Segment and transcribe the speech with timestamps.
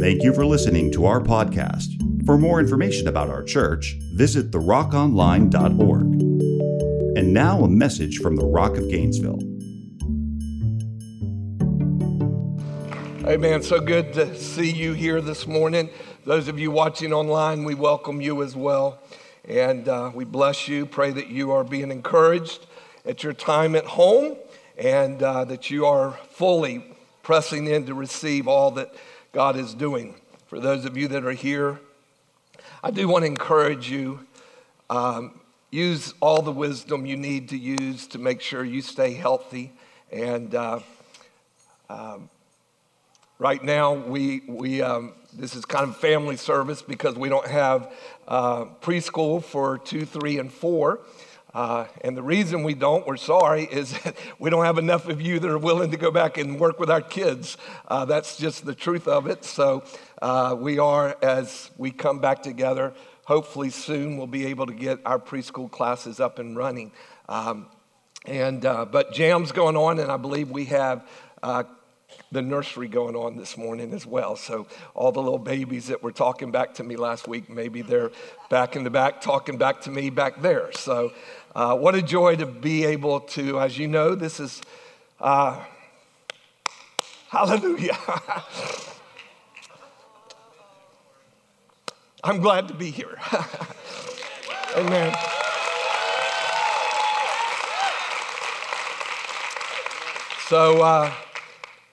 [0.00, 2.24] Thank you for listening to our podcast.
[2.24, 6.00] For more information about our church, visit therockonline.org.
[7.18, 9.40] And now a message from the Rock of Gainesville.
[13.28, 15.90] Hey man, so good to see you here this morning.
[16.24, 19.02] Those of you watching online, we welcome you as well.
[19.46, 20.86] And uh, we bless you.
[20.86, 22.64] Pray that you are being encouraged
[23.04, 24.38] at your time at home
[24.78, 28.94] and uh, that you are fully pressing in to receive all that
[29.32, 30.16] God is doing.
[30.46, 31.78] For those of you that are here,
[32.82, 34.26] I do want to encourage you.
[34.88, 35.40] Um,
[35.70, 39.72] use all the wisdom you need to use to make sure you stay healthy.
[40.10, 40.80] And uh,
[41.88, 42.28] um,
[43.38, 47.92] right now, we, we, um, this is kind of family service because we don't have
[48.26, 50.98] uh, preschool for two, three, and four.
[51.52, 53.98] Uh, and the reason we don't, we're sorry, is
[54.38, 56.90] we don't have enough of you that are willing to go back and work with
[56.90, 57.56] our kids.
[57.88, 59.44] Uh, that's just the truth of it.
[59.44, 59.82] So
[60.22, 65.00] uh, we are, as we come back together, hopefully soon we'll be able to get
[65.04, 66.92] our preschool classes up and running.
[67.28, 67.66] Um,
[68.26, 71.06] and, uh, but jam's going on, and I believe we have
[71.42, 71.64] uh,
[72.32, 74.36] the nursery going on this morning as well.
[74.36, 78.10] So, all the little babies that were talking back to me last week, maybe they're
[78.48, 80.72] back in the back talking back to me back there.
[80.72, 81.12] So,
[81.54, 84.62] uh, what a joy to be able to, as you know, this is,
[85.20, 85.62] uh,
[87.28, 87.98] hallelujah.
[92.22, 93.18] I'm glad to be here.
[94.76, 95.16] Amen.
[100.46, 101.12] So, uh,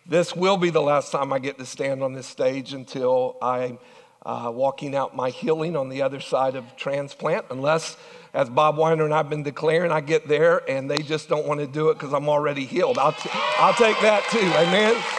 [0.06, 3.80] this will be the last time I get to stand on this stage until I'm
[4.26, 7.98] uh, walking out my healing on the other side of transplant, unless
[8.38, 11.60] as Bob Weiner and I've been declaring, I get there and they just don't want
[11.60, 13.00] to do it because I'm already healed.
[13.00, 14.38] I'll, t- I'll take that too.
[14.40, 15.17] Amen.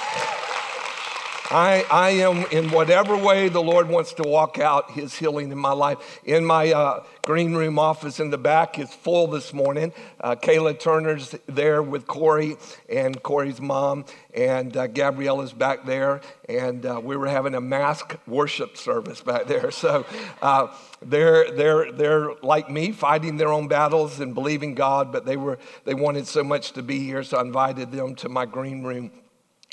[1.51, 5.57] I, I am in whatever way the Lord wants to walk out his healing in
[5.57, 6.21] my life.
[6.25, 9.95] In my uh, green room office in the back is full this morning.
[10.21, 12.59] Uh, Kayla Turner's there with Corey
[12.91, 16.21] and Corey's mom, and uh, Gabriella's back there.
[16.51, 19.71] And uh, we were having a mask worship service back there.
[19.79, 20.05] So
[20.43, 25.37] uh, they're, they're, they're like me, fighting their own battles and believing God, but they,
[25.37, 28.83] were, they wanted so much to be here, so I invited them to my green
[28.83, 29.13] room.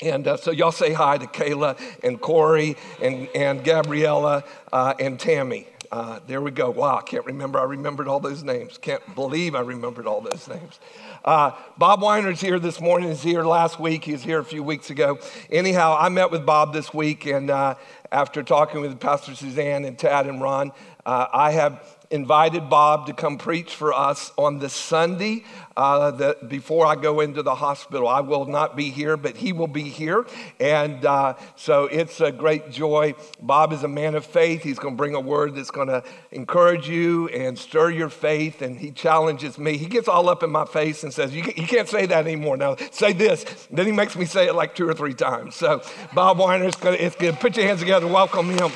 [0.02, 5.18] And uh, so y'all say hi to Kayla and Corey and, and Gabriella uh, and
[5.18, 5.66] Tammy.
[5.90, 6.68] Uh, there we go.
[6.68, 7.58] Wow, I can't remember.
[7.58, 8.76] I remembered all those names.
[8.76, 10.80] Can't believe I remembered all those names.
[11.24, 13.08] Uh, Bob Weiner's here this morning.
[13.08, 14.04] He's here last week.
[14.04, 15.18] He was here a few weeks ago.
[15.48, 17.76] Anyhow, I met with Bob this week, and uh,
[18.12, 20.72] after talking with Pastor Suzanne and Tad and Ron,
[21.06, 25.44] uh, I have invited Bob to come preach for us on the Sunday
[25.76, 28.08] uh, that before I go into the hospital.
[28.08, 30.26] I will not be here, but he will be here.
[30.58, 33.14] And uh, so it's a great joy.
[33.40, 34.62] Bob is a man of faith.
[34.62, 36.02] He's going to bring a word that's going to
[36.32, 38.62] encourage you and stir your faith.
[38.62, 39.76] And he challenges me.
[39.76, 42.56] He gets all up in my face and says, You, you can't say that anymore.
[42.56, 43.44] Now, say this.
[43.70, 45.54] Then he makes me say it like two or three times.
[45.54, 45.82] So,
[46.14, 46.66] Bob Weiner.
[46.66, 47.34] It's good.
[47.40, 48.06] Put your hands together.
[48.06, 48.70] Welcome him.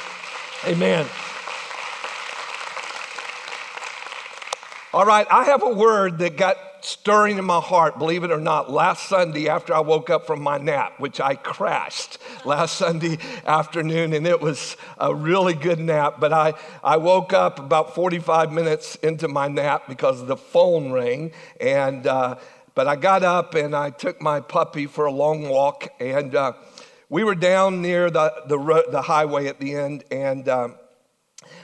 [0.67, 1.07] Amen.
[4.93, 8.41] All right, I have a word that got stirring in my heart, believe it or
[8.41, 13.19] not, last Sunday after I woke up from my nap, which I crashed last Sunday
[13.47, 16.17] afternoon, and it was a really good nap.
[16.19, 21.31] But I, I woke up about 45 minutes into my nap because the phone rang,
[21.61, 22.41] and uh,
[22.75, 26.55] but I got up and I took my puppy for a long walk, and uh,
[27.09, 30.75] we were down near the, the, the highway at the end, and um,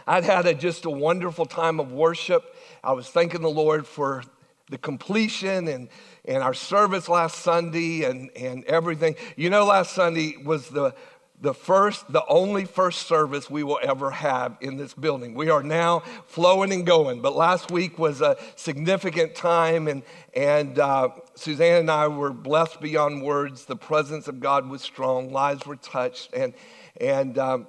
[0.06, 2.52] I'd had a, just a wonderful time of worship
[2.86, 4.22] I was thanking the Lord for
[4.70, 5.88] the completion and,
[6.24, 9.16] and our service last Sunday and, and everything.
[9.34, 10.94] You know, last Sunday was the,
[11.40, 15.34] the first, the only first service we will ever have in this building.
[15.34, 20.78] We are now flowing and going, but last week was a significant time, and, and
[20.78, 23.64] uh, Suzanne and I were blessed beyond words.
[23.64, 26.54] The presence of God was strong, lives were touched, and,
[27.00, 27.66] and um,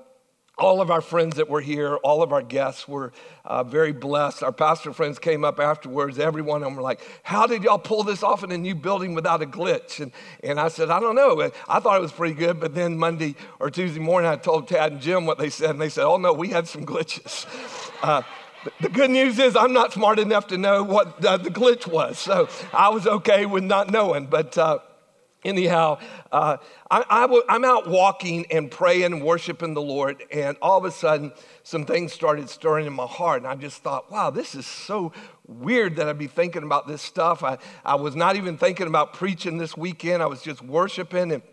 [0.58, 3.12] all of our friends that were here, all of our guests were
[3.46, 4.42] uh, very blessed.
[4.42, 6.18] Our pastor friends came up afterwards.
[6.18, 8.74] Every one of them were like, How did y'all pull this off in a new
[8.74, 10.00] building without a glitch?
[10.00, 10.12] And,
[10.44, 11.52] and I said, I don't know.
[11.68, 12.60] I thought it was pretty good.
[12.60, 15.72] But then Monday or Tuesday morning, I told Tad and Jim what they said.
[15.72, 17.46] And they said, Oh, no, we had some glitches.
[18.00, 18.22] Uh,
[18.80, 22.20] the good news is I'm not smart enough to know what uh, the glitch was.
[22.20, 24.28] So I was okay with not knowing.
[24.28, 24.80] But uh,
[25.44, 26.00] anyhow,
[26.32, 26.58] uh,
[26.90, 30.92] I, I w- I'm out walking and praying worshiping the Lord, and all of a
[30.92, 31.32] sudden,
[31.64, 35.14] some things started stirring in my heart, and I just thought, wow, this is so
[35.48, 37.44] weird that I'd be thinking about this stuff.
[37.44, 41.44] I, I was not even thinking about preaching this weekend, I was just worshiping and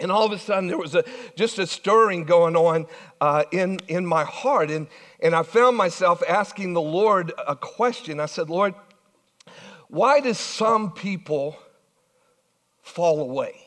[0.00, 1.04] And all of a sudden, there was a,
[1.36, 2.86] just a stirring going on
[3.20, 4.68] uh, in, in my heart.
[4.70, 4.88] And,
[5.20, 8.18] and I found myself asking the Lord a question.
[8.18, 8.74] I said, Lord,
[9.86, 11.56] why do some people
[12.84, 13.66] fall away?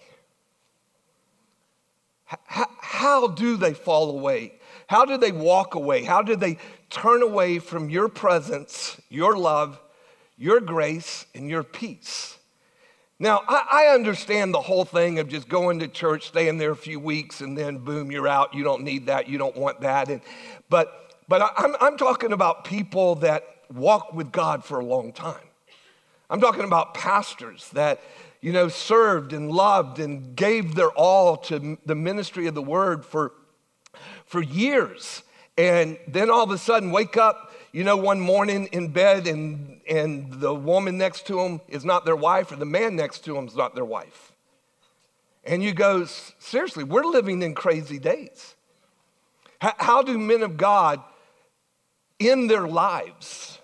[2.32, 4.54] H- how do they fall away?
[4.88, 6.04] How do they walk away?
[6.04, 6.58] How do they
[6.90, 9.80] turn away from your presence, your love,
[10.38, 12.38] your grace, and your peace?
[13.20, 16.76] Now, I, I, understand the whole thing of just going to church, staying there a
[16.76, 18.54] few weeks, and then boom, you're out.
[18.54, 19.28] You don't need that.
[19.28, 20.10] You don't want that.
[20.10, 20.22] And,
[20.70, 23.44] but but I, I'm, I'm talking about people that
[23.74, 25.42] walk with God for a long time.
[26.30, 28.02] I'm talking about pastors that,
[28.48, 33.04] you know, served and loved and gave their all to the ministry of the word
[33.04, 33.34] for,
[34.24, 35.22] for years.
[35.58, 39.82] And then all of a sudden wake up you know, one morning in bed and,
[39.86, 43.34] and the woman next to them is not their wife, or the man next to
[43.34, 44.32] them is not their wife.
[45.44, 48.56] And you go, seriously, we're living in crazy days.
[49.60, 51.04] How, how do men of God
[52.18, 53.60] in their lives?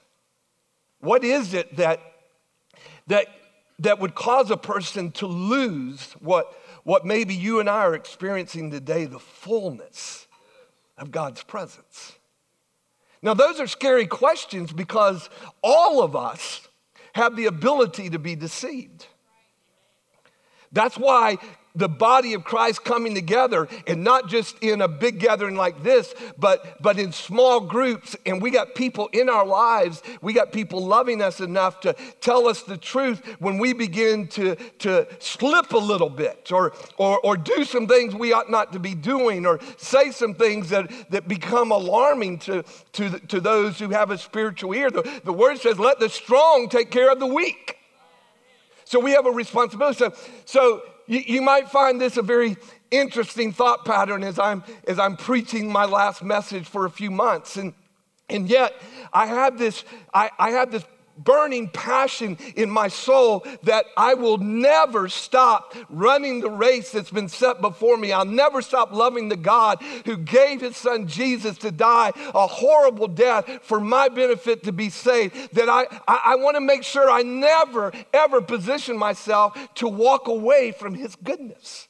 [0.99, 2.01] What is it that,
[3.07, 3.27] that,
[3.79, 8.71] that would cause a person to lose what, what maybe you and I are experiencing
[8.71, 10.27] today the fullness
[10.97, 12.13] of God's presence?
[13.21, 15.29] Now, those are scary questions because
[15.63, 16.67] all of us
[17.13, 19.07] have the ability to be deceived.
[20.73, 21.37] That's why
[21.75, 26.13] the body of Christ coming together and not just in a big gathering like this,
[26.37, 28.15] but, but in small groups.
[28.25, 32.47] And we got people in our lives, we got people loving us enough to tell
[32.47, 37.37] us the truth when we begin to, to slip a little bit or, or, or
[37.37, 41.27] do some things we ought not to be doing or say some things that, that
[41.27, 44.91] become alarming to, to, to those who have a spiritual ear.
[44.91, 47.77] The, the word says, let the strong take care of the weak.
[48.93, 49.97] So we have a responsibility.
[49.97, 50.13] So,
[50.45, 52.57] so you, you might find this a very
[52.91, 57.57] interesting thought pattern as I'm, as I'm preaching my last message for a few months.
[57.57, 57.73] And,
[58.29, 58.79] and yet,
[59.11, 60.83] I have this, I, I have this
[61.17, 67.29] burning passion in my soul that I will never stop running the race that's been
[67.29, 68.11] set before me.
[68.11, 73.07] I'll never stop loving the God who gave his son Jesus to die a horrible
[73.07, 75.53] death for my benefit to be saved.
[75.53, 80.27] That I, I, I want to make sure I never, ever position myself to walk
[80.27, 81.87] away from his goodness,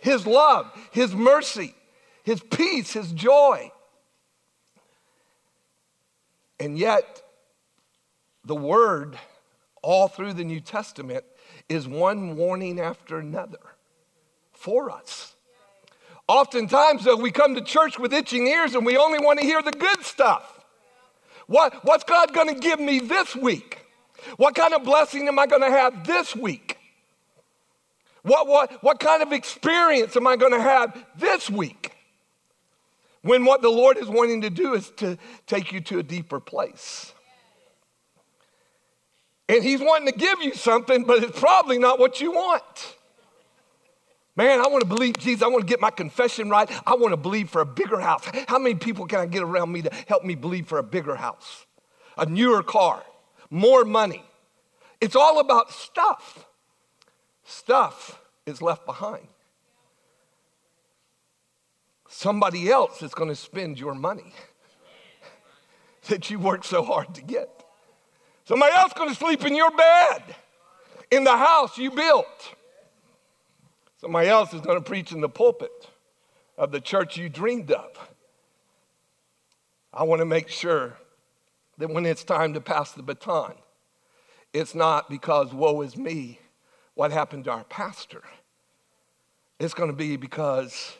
[0.00, 1.74] his love, his mercy,
[2.22, 3.70] his peace, his joy.
[6.60, 7.23] And yet,
[8.44, 9.18] the word
[9.82, 11.24] all through the New Testament
[11.68, 13.58] is one warning after another
[14.52, 15.34] for us.
[16.26, 19.60] Oftentimes, though, we come to church with itching ears and we only want to hear
[19.60, 20.64] the good stuff.
[21.46, 23.80] What, what's God going to give me this week?
[24.38, 26.78] What kind of blessing am I going to have this week?
[28.22, 31.92] What, what, what kind of experience am I going to have this week?
[33.20, 36.40] When what the Lord is wanting to do is to take you to a deeper
[36.40, 37.12] place.
[39.48, 42.96] And he's wanting to give you something, but it's probably not what you want.
[44.36, 45.42] Man, I want to believe Jesus.
[45.42, 46.68] I want to get my confession right.
[46.86, 48.24] I want to believe for a bigger house.
[48.48, 51.14] How many people can I get around me to help me believe for a bigger
[51.14, 51.66] house,
[52.16, 53.02] a newer car,
[53.50, 54.24] more money?
[55.00, 56.46] It's all about stuff.
[57.44, 59.28] Stuff is left behind.
[62.08, 64.32] Somebody else is going to spend your money
[66.08, 67.53] that you worked so hard to get.
[68.46, 70.22] Somebody else is going to sleep in your bed
[71.10, 72.54] in the house you built.
[74.00, 75.88] Somebody else is going to preach in the pulpit
[76.58, 77.90] of the church you dreamed of.
[79.92, 80.98] I want to make sure
[81.78, 83.54] that when it's time to pass the baton,
[84.52, 86.38] it's not because woe is me,
[86.94, 88.22] what happened to our pastor.
[89.58, 90.96] It's going to be because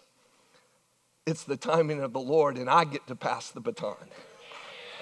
[1.26, 3.96] it's the timing of the Lord and I get to pass the baton.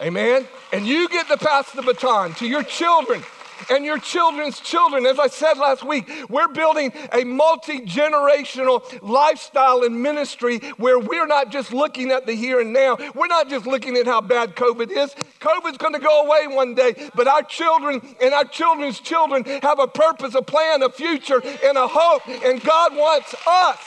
[0.02, 0.48] Amen?
[0.72, 3.22] And you get to pass the baton to your children
[3.70, 5.06] and your children's children.
[5.06, 11.28] As I said last week, we're building a multi generational lifestyle and ministry where we're
[11.28, 12.96] not just looking at the here and now.
[13.14, 15.14] We're not just looking at how bad COVID is.
[15.38, 19.78] COVID's going to go away one day, but our children and our children's children have
[19.78, 22.26] a purpose, a plan, a future, and a hope.
[22.44, 23.78] And God wants us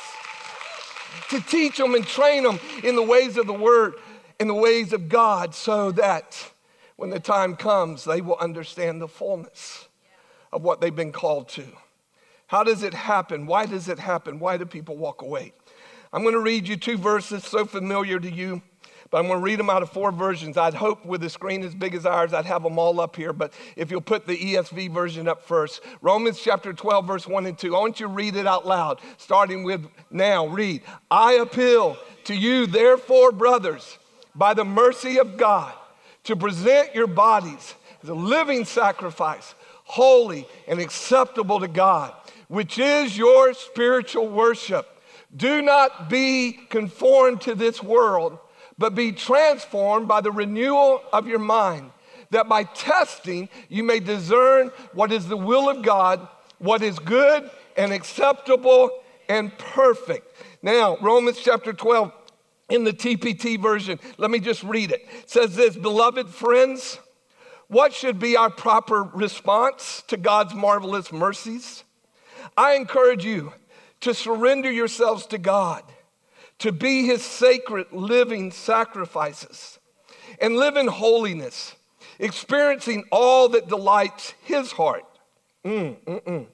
[1.29, 3.95] to teach them and train them in the ways of the Word
[4.39, 6.51] in the ways of God so that
[6.95, 9.87] when the time comes, they will understand the fullness
[10.51, 11.65] of what they've been called to.
[12.47, 13.47] How does it happen?
[13.47, 14.39] Why does it happen?
[14.39, 15.53] Why do people walk away?
[16.13, 18.61] I'm going to read you two verses so familiar to you.
[19.09, 20.55] but I'm going to read them out of four versions.
[20.55, 23.33] I'd hope with a screen as big as ours, I'd have them all up here,
[23.33, 25.81] but if you'll put the ESV version up first.
[26.01, 27.75] Romans chapter 12, verse 1 and 2.
[27.75, 30.47] I want you to read it out loud, starting with now.
[30.47, 30.83] Read.
[31.11, 33.97] I appeal to you, therefore, brothers,
[34.35, 35.73] by the mercy of God,
[36.25, 42.13] to present your bodies as a living sacrifice, holy and acceptable to God,
[42.47, 44.87] which is your spiritual worship.
[45.35, 48.37] Do not be conformed to this world,
[48.77, 51.91] but be transformed by the renewal of your mind,
[52.31, 56.27] that by testing you may discern what is the will of God,
[56.57, 58.89] what is good and acceptable
[59.29, 60.35] and perfect.
[60.61, 62.11] Now, Romans chapter 12
[62.69, 65.07] in the TPT version, let me just read it.
[65.11, 66.99] it says this Beloved friends,
[67.67, 71.83] what should be our proper response to God's marvelous mercies?
[72.57, 73.53] I encourage you
[74.01, 75.83] to surrender yourselves to God,
[76.59, 79.79] to be his sacred living sacrifices,
[80.39, 81.75] and live in holiness,
[82.19, 85.05] experiencing all that delights his heart.
[85.63, 86.45] Mm, mm, mm.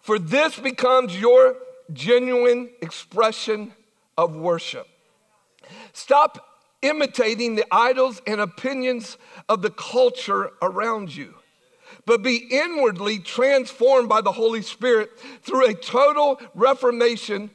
[0.00, 1.56] For this becomes your
[1.92, 3.72] genuine expression
[4.16, 4.86] of worship.
[5.98, 6.44] Stop
[6.80, 11.34] imitating the idols and opinions of the culture around you
[12.08, 15.10] but be inwardly transformed by the Holy Spirit
[15.42, 17.50] through a total reformation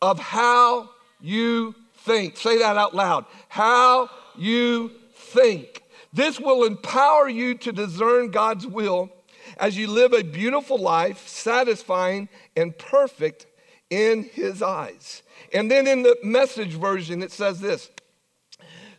[0.00, 0.88] of how
[1.20, 2.38] you think.
[2.38, 3.26] Say that out loud.
[3.48, 5.82] How you think.
[6.14, 9.10] This will empower you to discern God's will
[9.58, 13.46] as you live a beautiful life, satisfying and perfect
[13.90, 15.22] in His eyes.
[15.52, 17.90] And then in the message version, it says this.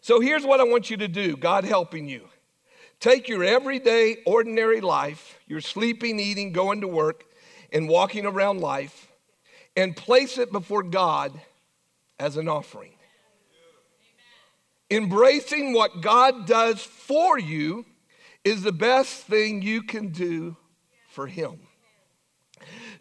[0.01, 2.27] So here's what I want you to do God helping you.
[2.99, 7.25] Take your everyday, ordinary life, your sleeping, eating, going to work,
[7.71, 9.11] and walking around life,
[9.75, 11.39] and place it before God
[12.19, 12.93] as an offering.
[14.91, 17.85] Embracing what God does for you
[18.43, 20.57] is the best thing you can do
[21.09, 21.59] for Him.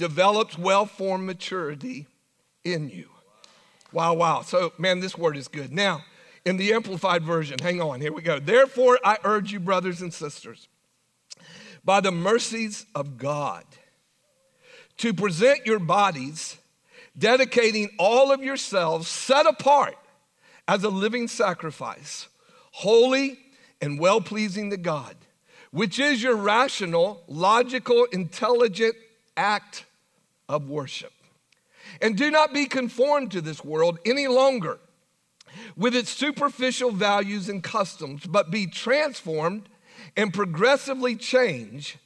[0.00, 2.06] develops well formed maturity
[2.64, 3.10] in you.
[3.92, 4.40] Wow, wow.
[4.40, 5.70] So, man, this word is good.
[5.70, 6.02] Now,
[6.46, 7.58] in the Amplified Version.
[7.58, 8.38] Hang on, here we go.
[8.40, 10.68] Therefore, I urge you, brothers and sisters,
[11.84, 13.64] by the mercies of God,
[14.96, 16.56] to present your bodies,
[17.16, 19.96] dedicating all of yourselves, set apart
[20.66, 22.28] as a living sacrifice,
[22.70, 23.38] holy
[23.82, 25.16] and well pleasing to God,
[25.72, 28.94] which is your rational, logical, intelligent
[29.36, 29.84] act
[30.50, 31.12] of worship.
[32.02, 34.78] And do not be conformed to this world any longer
[35.76, 39.68] with its superficial values and customs, but be transformed
[40.16, 41.98] and progressively change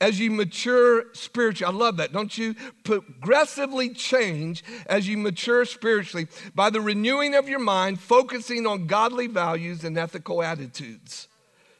[0.00, 1.72] as you mature spiritually.
[1.72, 2.54] I love that, don't you?
[2.84, 9.26] Progressively change as you mature spiritually by the renewing of your mind, focusing on godly
[9.26, 11.26] values and ethical attitudes,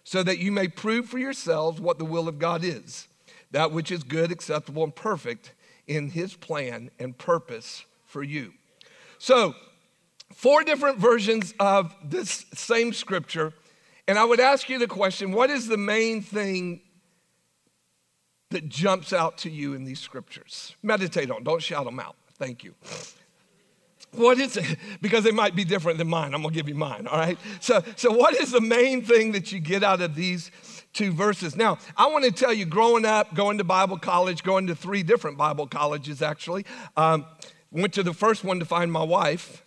[0.03, 3.07] so that you may prove for yourselves what the will of God is,
[3.53, 5.53] that which is good, acceptable, and perfect
[5.87, 8.53] in His plan and purpose for you.
[9.19, 9.55] So,
[10.35, 13.53] four different versions of this same scripture.
[14.09, 16.81] And I would ask you the question what is the main thing
[18.51, 20.75] that jumps out to you in these scriptures?
[20.83, 22.17] Meditate on, don't shout them out.
[22.39, 22.75] Thank you.
[24.13, 24.79] What is it?
[25.01, 26.35] Because they might be different than mine.
[26.35, 27.39] I'm gonna give you mine, all right?
[27.61, 30.51] So, so what is the main thing that you get out of these
[30.93, 31.57] two verses?
[31.57, 35.39] Now, I wanna tell you, growing up, going to Bible college, going to three different
[35.39, 36.65] Bible colleges actually,
[36.97, 37.27] um,
[37.71, 39.65] went to the first one to find my wife.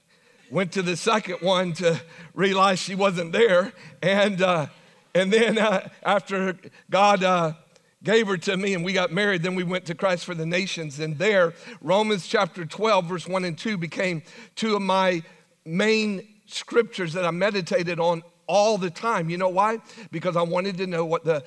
[0.52, 2.00] Went to the second one to
[2.36, 3.74] realize she wasn't there.
[4.04, 4.68] And, uh,
[5.16, 6.56] and then uh, after
[6.90, 7.54] God uh,
[8.04, 10.46] gave her to me and we got married, then we went to Christ for the
[10.46, 11.00] Nations.
[11.00, 14.22] And there, Romans chapter 12, verse 1 and 2 became
[14.56, 15.24] two of my
[15.66, 19.30] main scriptures that I meditated on all the time.
[19.30, 19.80] You know why?
[20.12, 21.44] Because I wanted to know what the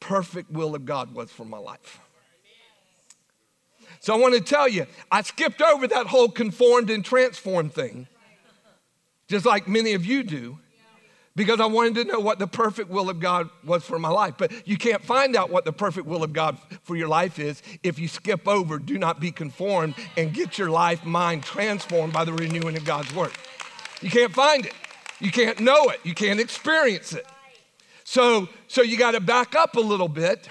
[0.00, 2.00] perfect will of God was for my life.
[4.00, 8.06] So I want to tell you, I skipped over that whole conformed and transformed thing
[9.28, 10.58] just like many of you do,
[11.36, 14.34] because I wanted to know what the perfect will of God was for my life.
[14.38, 17.62] But you can't find out what the perfect will of God for your life is
[17.82, 22.24] if you skip over, do not be conformed, and get your life, mind transformed by
[22.24, 23.32] the renewing of God's word.
[24.00, 24.74] You can't find it.
[25.24, 26.00] You can't know it.
[26.04, 27.26] You can't experience it.
[28.04, 30.50] So, so you got to back up a little bit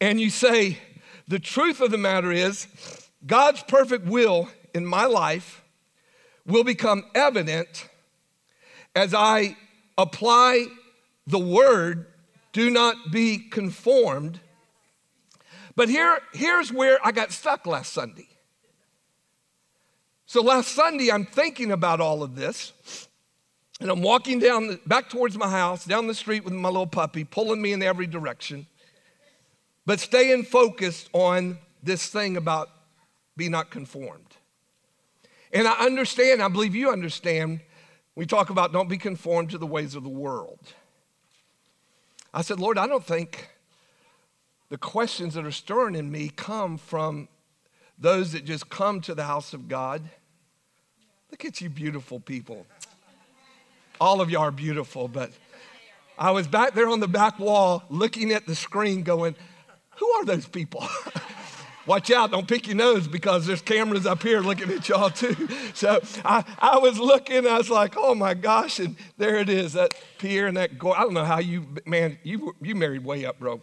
[0.00, 0.78] and you say,
[1.28, 2.66] the truth of the matter is,
[3.24, 5.62] God's perfect will in my life
[6.44, 7.88] will become evident
[8.96, 9.56] as I
[9.96, 10.66] apply
[11.28, 12.06] the word,
[12.52, 14.40] do not be conformed.
[15.76, 18.26] But here, here's where I got stuck last Sunday.
[20.26, 22.72] So last Sunday, I'm thinking about all of this,
[23.82, 26.86] and I'm walking down the, back towards my house, down the street with my little
[26.86, 28.66] puppy, pulling me in every direction,
[29.84, 32.70] but staying focused on this thing about
[33.36, 34.36] be not conformed.
[35.52, 37.60] And I understand, I believe you understand,
[38.14, 40.60] we talk about don't be conformed to the ways of the world.
[42.32, 43.48] I said, Lord, I don't think
[44.68, 47.28] the questions that are stirring in me come from
[47.98, 50.08] those that just come to the house of God.
[51.32, 52.64] Look at you, beautiful people.
[54.00, 55.30] All of y'all are beautiful, but
[56.18, 59.34] I was back there on the back wall looking at the screen going,
[59.96, 60.86] Who are those people?
[61.86, 65.48] Watch out, don't pick your nose because there's cameras up here looking at y'all too.
[65.74, 69.72] So I, I was looking, I was like, oh my gosh, and there it is,
[69.72, 70.92] that Pierre and that go.
[70.92, 73.60] I don't know how you, man, you, you married way up, bro.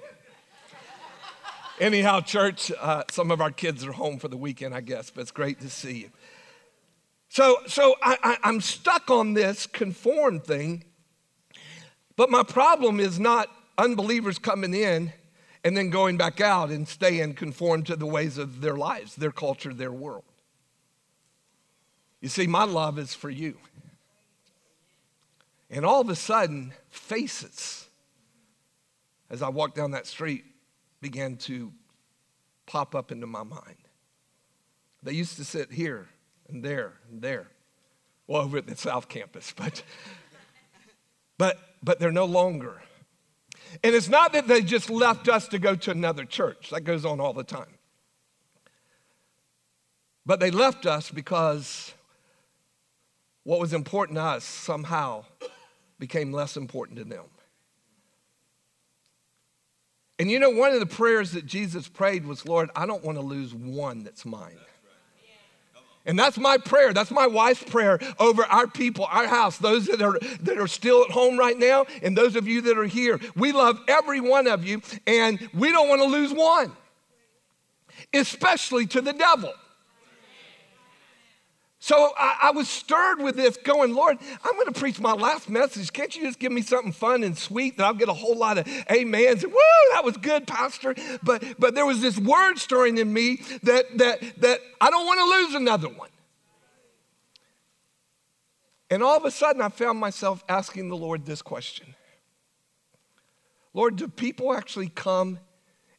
[1.80, 5.22] Anyhow, church, uh, some of our kids are home for the weekend, I guess, but
[5.22, 6.10] it's great to see you.
[7.30, 10.84] So, so I, I, I'm stuck on this conform thing,
[12.16, 15.14] but my problem is not unbelievers coming in
[15.64, 19.32] and then going back out and staying conformed to the ways of their lives, their
[19.32, 20.24] culture, their world.
[22.20, 23.58] You see, my love is for you.
[25.70, 27.88] And all of a sudden, faces,
[29.30, 30.46] as I walked down that street,
[31.00, 31.72] began to
[32.66, 33.78] pop up into my mind.
[35.04, 36.10] They used to sit here
[36.52, 37.48] and there and there.
[38.28, 39.84] Well, over at the South Campus, but,
[41.38, 42.82] but, but they're no longer.
[43.84, 47.06] And it's not that they just left us to go to another church, that goes
[47.06, 47.78] on all the time.
[50.26, 51.94] But they left us because
[53.44, 55.26] what was important to us somehow
[55.98, 57.26] became less important to them.
[60.20, 63.18] And you know, one of the prayers that Jesus prayed was, Lord, I don't want
[63.18, 64.58] to lose one that's mine.
[66.06, 66.94] And that's my prayer.
[66.94, 71.04] That's my wife's prayer over our people, our house, those that are, that are still
[71.04, 73.20] at home right now, and those of you that are here.
[73.36, 76.72] We love every one of you, and we don't want to lose one,
[78.14, 79.54] especially to the devil.
[81.82, 85.50] So I, I, was stirred with this, going, Lord, I'm going to preach my last
[85.50, 85.94] message.
[85.94, 88.58] Can't you just give me something fun and sweet that I'll get a whole lot
[88.58, 89.44] of amens?
[89.46, 89.60] And, Woo,
[89.94, 90.94] that was good, Pastor.
[91.24, 95.20] But but there was this word stirring in me that that that I don't want
[95.20, 96.10] to lose another one.
[98.90, 101.96] And all of a sudden, I found myself asking the Lord this question
[103.74, 105.40] Lord, do people actually come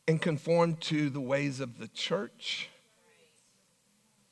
[0.06, 2.68] and conform to the ways of the church?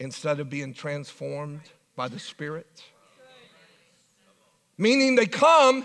[0.01, 1.63] Instead of being transformed
[1.97, 2.83] by the Spirit?
[4.77, 5.85] Meaning they come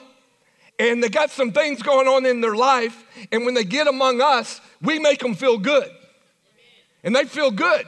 [0.79, 4.21] and they got some things going on in their life, and when they get among
[4.21, 5.89] us, we make them feel good.
[7.03, 7.85] And they feel good.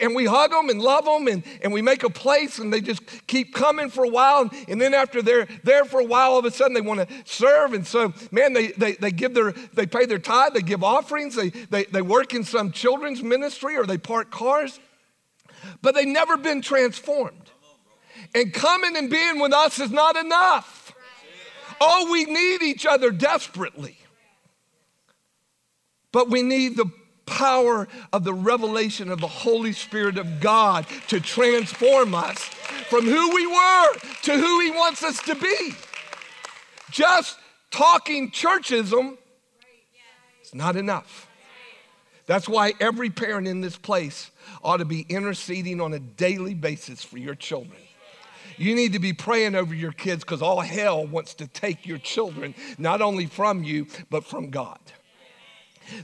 [0.00, 2.80] And we hug them and love them and, and we make a place and they
[2.80, 4.48] just keep coming for a while.
[4.68, 7.14] And then after they're there for a while, all of a sudden they want to
[7.24, 7.72] serve.
[7.72, 11.34] And so, man, they, they, they give their, they pay their tithe, they give offerings,
[11.34, 14.78] they, they, they work in some children's ministry or they park cars,
[15.82, 17.50] but they've never been transformed.
[18.36, 20.94] And coming and being with us is not enough.
[21.80, 23.98] Oh, we need each other desperately.
[26.12, 26.90] But we need the
[27.26, 32.38] power of the revelation of the Holy Spirit of God to transform us
[32.88, 35.72] from who we were to who He wants us to be.
[36.90, 37.38] Just
[37.70, 39.18] talking churchism
[40.42, 41.28] is not enough.
[42.26, 44.30] That's why every parent in this place
[44.62, 47.78] ought to be interceding on a daily basis for your children.
[48.56, 51.98] You need to be praying over your kids because all hell wants to take your
[51.98, 54.78] children, not only from you, but from God.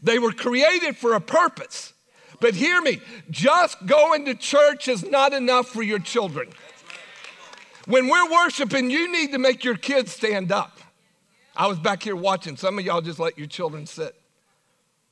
[0.03, 1.93] They were created for a purpose.
[2.41, 6.49] But hear me, just going to church is not enough for your children.
[7.87, 10.79] When we're worshiping, you need to make your kids stand up.
[11.57, 12.57] I was back here watching.
[12.57, 14.15] Some of y'all just let your children sit.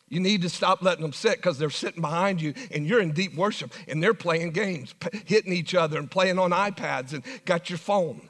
[0.08, 3.12] You need to stop letting them sit because they're sitting behind you and you're in
[3.12, 4.92] deep worship and they're playing games,
[5.24, 8.28] hitting each other and playing on iPads and got your phone.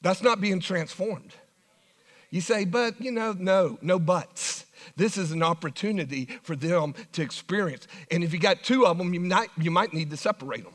[0.00, 1.34] That's not being transformed.
[2.30, 4.64] You say, but you know, no, no buts.
[4.96, 7.86] This is an opportunity for them to experience.
[8.10, 10.74] And if you got two of them, you might, you might need to separate them.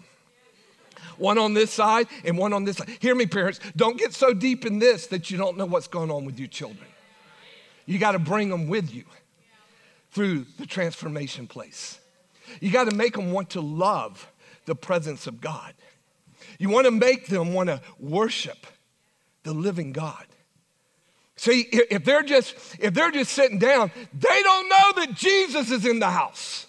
[1.17, 2.89] one on this side and one on this side.
[2.99, 3.59] Hear me, parents.
[3.75, 6.47] Don't get so deep in this that you don't know what's going on with your
[6.47, 6.87] children.
[7.85, 9.03] You got to bring them with you
[10.11, 11.99] through the transformation place.
[12.61, 14.31] You got to make them want to love
[14.65, 15.73] the presence of God.
[16.59, 18.65] You want to make them want to worship
[19.43, 20.25] the living God.
[21.37, 25.85] See, if they're just if they're just sitting down, they don't know that Jesus is
[25.85, 26.65] in the house.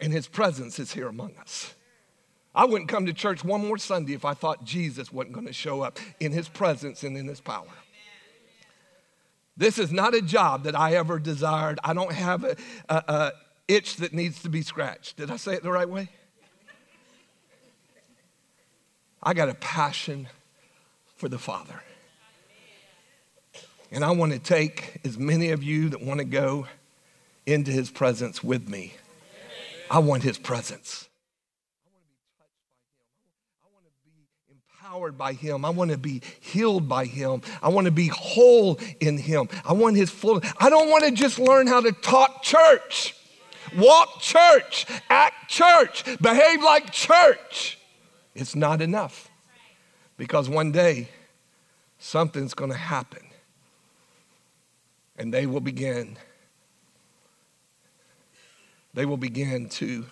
[0.00, 1.74] And his presence is here among us.
[2.54, 5.52] I wouldn't come to church one more Sunday if I thought Jesus wasn't going to
[5.52, 7.66] show up in his presence and in his power.
[9.56, 11.78] This is not a job that I ever desired.
[11.84, 12.56] I don't have a,
[12.88, 13.32] a, a
[13.68, 15.16] itch that needs to be scratched.
[15.16, 16.08] Did I say it the right way?
[19.22, 20.28] I got a passion
[21.24, 21.82] for the Father.
[23.90, 26.66] And I want to take as many of you that want to go
[27.46, 28.92] into his presence with me.
[29.90, 31.08] I want his presence.
[33.62, 35.64] I want to be empowered by Him.
[35.64, 37.40] I want to be healed by Him.
[37.62, 39.48] I want to be whole in Him.
[39.64, 40.42] I want His full.
[40.58, 43.16] I don't want to just learn how to talk church,
[43.78, 47.78] walk church, act church, behave like church.
[48.34, 49.30] It's not enough
[50.16, 51.08] because one day
[51.98, 53.22] something's going to happen
[55.16, 56.16] and they will begin
[58.92, 60.06] they will begin to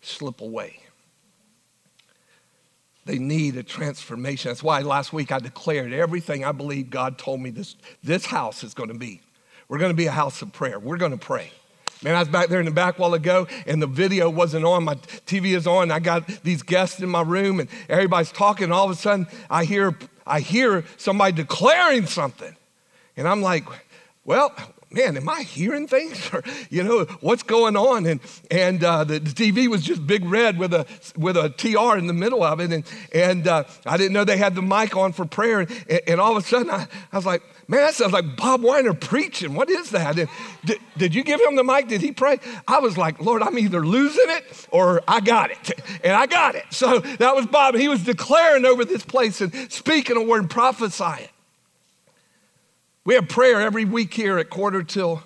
[0.00, 0.82] slip away
[3.04, 4.50] they need a transformation.
[4.50, 8.62] That's why last week I declared everything I believe God told me this, this house
[8.62, 9.20] is going to be.
[9.68, 10.78] We're going to be a house of prayer.
[10.78, 11.50] We're going to pray.
[12.04, 14.82] Man, I was back there in the back while ago, and the video wasn't on.
[14.82, 15.92] My TV is on.
[15.92, 18.64] I got these guests in my room, and everybody's talking.
[18.64, 22.56] And all of a sudden, I hear, I hear somebody declaring something.
[23.16, 23.64] And I'm like,
[24.24, 24.52] well,
[24.92, 26.18] man, am I hearing things?
[26.32, 28.06] Or, you know, what's going on?
[28.06, 32.06] And, and uh, the, TV was just big red with a, with a TR in
[32.06, 32.72] the middle of it.
[32.72, 35.60] And, and uh, I didn't know they had the mic on for prayer.
[35.60, 35.70] And,
[36.06, 38.92] and all of a sudden, I, I, was like, man, that sounds like Bob Weiner
[38.92, 39.54] preaching.
[39.54, 40.18] What is that?
[40.18, 40.28] And
[40.62, 41.88] did, did you give him the mic?
[41.88, 42.38] Did he pray?
[42.68, 45.72] I was like, Lord, I'm either losing it or I got it.
[46.04, 46.64] And I got it.
[46.70, 47.76] So that was Bob.
[47.76, 51.28] He was declaring over this place and speaking a word and prophesying.
[53.04, 55.22] We have prayer every week here at quarter till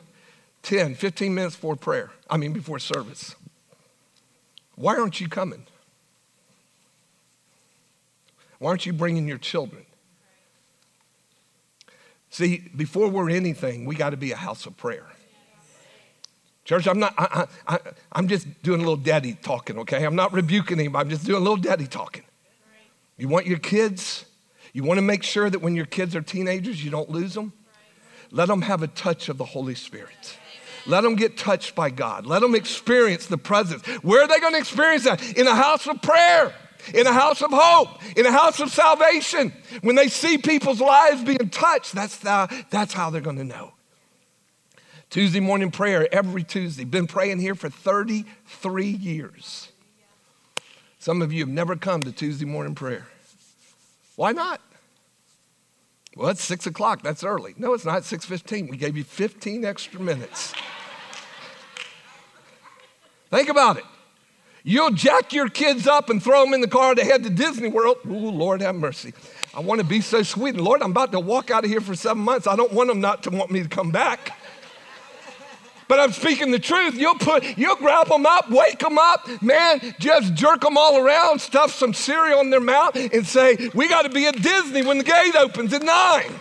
[0.65, 2.11] 10, 15 minutes before prayer.
[2.29, 3.37] I mean, before service.
[4.75, 5.65] Why aren't you coming?
[8.59, 9.86] Why aren't you bringing your children?
[12.31, 15.07] See, before we're anything, we got to be a house of prayer.
[16.65, 17.79] Church, I'm not, I, I,
[18.11, 20.05] I'm just doing a little daddy talking, okay?
[20.05, 22.25] I'm not rebuking anybody, I'm just doing a little daddy talking.
[23.17, 24.25] You want your kids?
[24.73, 27.53] You want to make sure that when your kids are teenagers, you don't lose them?
[28.33, 30.39] Let them have a touch of the Holy Spirit.
[30.87, 32.27] Let them get touched by God.
[32.27, 33.87] Let them experience the presence.
[34.03, 35.37] Where are they going to experience that?
[35.37, 36.53] In a house of prayer,
[36.95, 39.53] in a house of hope, in a house of salvation.
[39.83, 43.73] When they see people's lives being touched, that's, the, that's how they're going to know.
[45.11, 46.85] Tuesday morning prayer every Tuesday.
[46.85, 49.71] Been praying here for 33 years.
[50.99, 53.07] Some of you have never come to Tuesday morning prayer.
[54.17, 54.61] Why not?
[56.17, 57.03] Well, it's six o'clock.
[57.03, 57.55] That's early.
[57.59, 58.03] No, it's not.
[58.03, 58.69] Six fifteen.
[58.69, 60.55] We gave you fifteen extra minutes.
[63.31, 63.85] Think about it.
[64.69, 67.69] You'll jack your kids up and throw them in the car to head to Disney
[67.69, 67.99] World.
[68.05, 69.15] Oh, Lord have mercy.
[69.55, 70.57] I want to be so sweet.
[70.57, 72.49] And Lord, I'm about to walk out of here for seven months.
[72.49, 74.37] I don't want them not to want me to come back.
[75.87, 76.97] But I'm speaking the truth.
[76.97, 81.41] You'll put, you'll grab them up, wake them up, man, just jerk them all around,
[81.41, 84.99] stuff some cereal in their mouth, and say, "We got to be at Disney when
[84.99, 86.41] the gate opens at nine.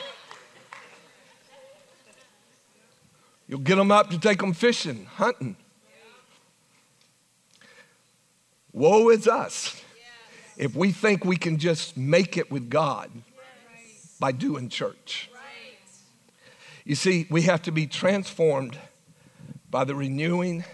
[3.48, 5.58] You'll get them up to take them fishing, hunting.
[8.76, 9.82] Woe is us
[10.58, 13.10] if we think we can just make it with God
[14.20, 15.30] by doing church.
[16.84, 18.78] You see, we have to be transformed
[19.72, 20.66] by the renewing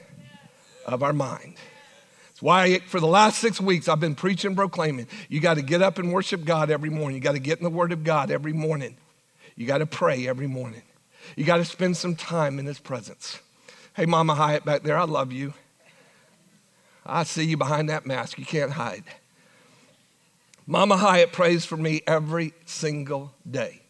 [0.88, 1.58] of our mind.
[2.30, 5.84] That's why for the last six weeks I've been preaching, proclaiming you got to get
[5.84, 7.18] up and worship God every morning.
[7.18, 8.98] You got to get in the Word of God every morning.
[9.56, 10.82] You got to pray every morning.
[11.36, 13.40] You got to spend some time in His presence.
[13.94, 15.54] Hey, Mama Hyatt back there, I love you.
[17.12, 18.40] I see you behind that mask.
[18.40, 19.04] You can't hide.
[20.66, 23.82] Mama Hyatt prays for me every single day.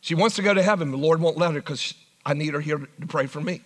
[0.00, 0.90] She wants to go to heaven.
[0.90, 1.92] But the Lord won't let her because
[2.24, 3.60] I need her here to pray for me.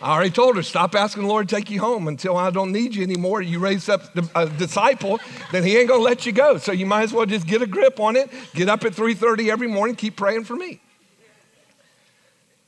[0.00, 2.72] I already told her, stop asking the Lord to take you home until I don't
[2.72, 3.42] need you anymore.
[3.42, 4.02] You raise up
[4.34, 5.20] a disciple,
[5.52, 6.58] then he ain't gonna let you go.
[6.58, 8.30] So you might as well just get a grip on it.
[8.54, 10.80] Get up at 3:30 every morning, keep praying for me.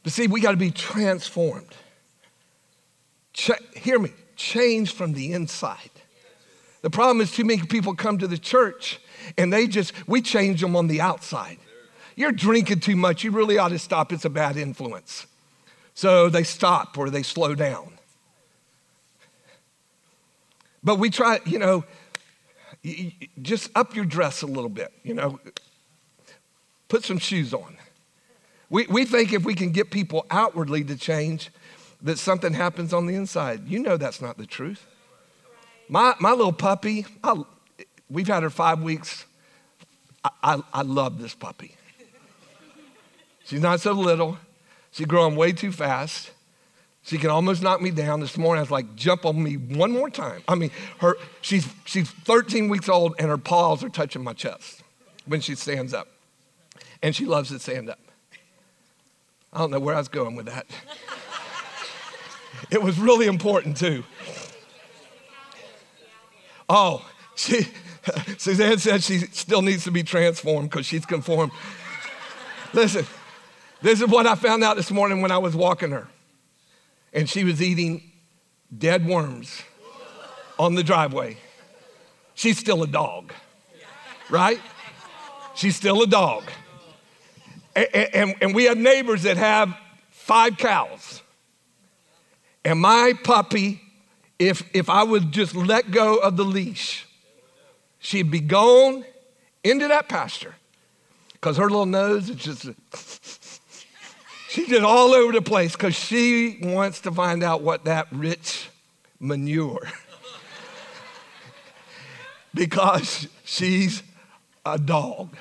[0.02, 1.74] But see, we got to be transformed.
[3.76, 5.90] Hear me, change from the inside.
[6.80, 9.00] The problem is too many people come to the church
[9.36, 11.58] and they just, we change them on the outside.
[12.16, 13.24] You're drinking too much.
[13.24, 14.12] You really ought to stop.
[14.12, 15.26] It's a bad influence.
[15.94, 17.92] So they stop or they slow down.
[20.82, 21.84] But we try, you know,
[23.42, 25.40] just up your dress a little bit, you know,
[26.86, 27.76] put some shoes on.
[28.70, 31.50] We, we think if we can get people outwardly to change,
[32.02, 33.66] that something happens on the inside.
[33.66, 34.86] You know that's not the truth.
[35.88, 37.42] My, my little puppy, I,
[38.10, 39.24] we've had her five weeks.
[40.22, 41.74] I, I, I love this puppy.
[43.44, 44.38] She's not so little.
[44.92, 46.30] She's growing way too fast.
[47.02, 48.20] She can almost knock me down.
[48.20, 50.42] This morning I was like, jump on me one more time.
[50.46, 54.82] I mean, her, she's, she's 13 weeks old and her paws are touching my chest
[55.24, 56.08] when she stands up.
[57.02, 57.98] And she loves to stand up.
[59.52, 60.66] I don't know where I was going with that.
[62.70, 64.04] it was really important too.
[66.68, 67.66] Oh, she,
[68.38, 71.52] Suzanne said she still needs to be transformed because she's conformed.
[72.72, 73.06] Listen,
[73.80, 76.08] this is what I found out this morning when I was walking her.
[77.12, 78.02] And she was eating
[78.76, 79.62] dead worms
[80.58, 81.38] on the driveway.
[82.34, 83.32] She's still a dog,
[84.30, 84.60] right?
[85.54, 86.44] She's still a dog.
[87.74, 89.74] And, and, and we have neighbors that have
[90.10, 91.22] five cows.
[92.68, 93.80] And my puppy
[94.38, 97.06] if, if I would just let go of the leash,
[97.98, 99.06] she'd be gone
[99.64, 100.54] into that pasture
[101.32, 102.68] because her little nose is just,
[104.50, 108.68] she's just all over the place because she wants to find out what that rich
[109.18, 109.88] manure,
[112.54, 114.02] because she's
[114.66, 115.34] a dog.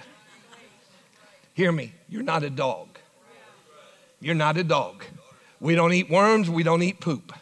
[1.56, 2.88] Hear me, you're not a dog.
[4.22, 5.04] You're not a dog.
[5.60, 7.34] We don't eat worms, we don't eat poop.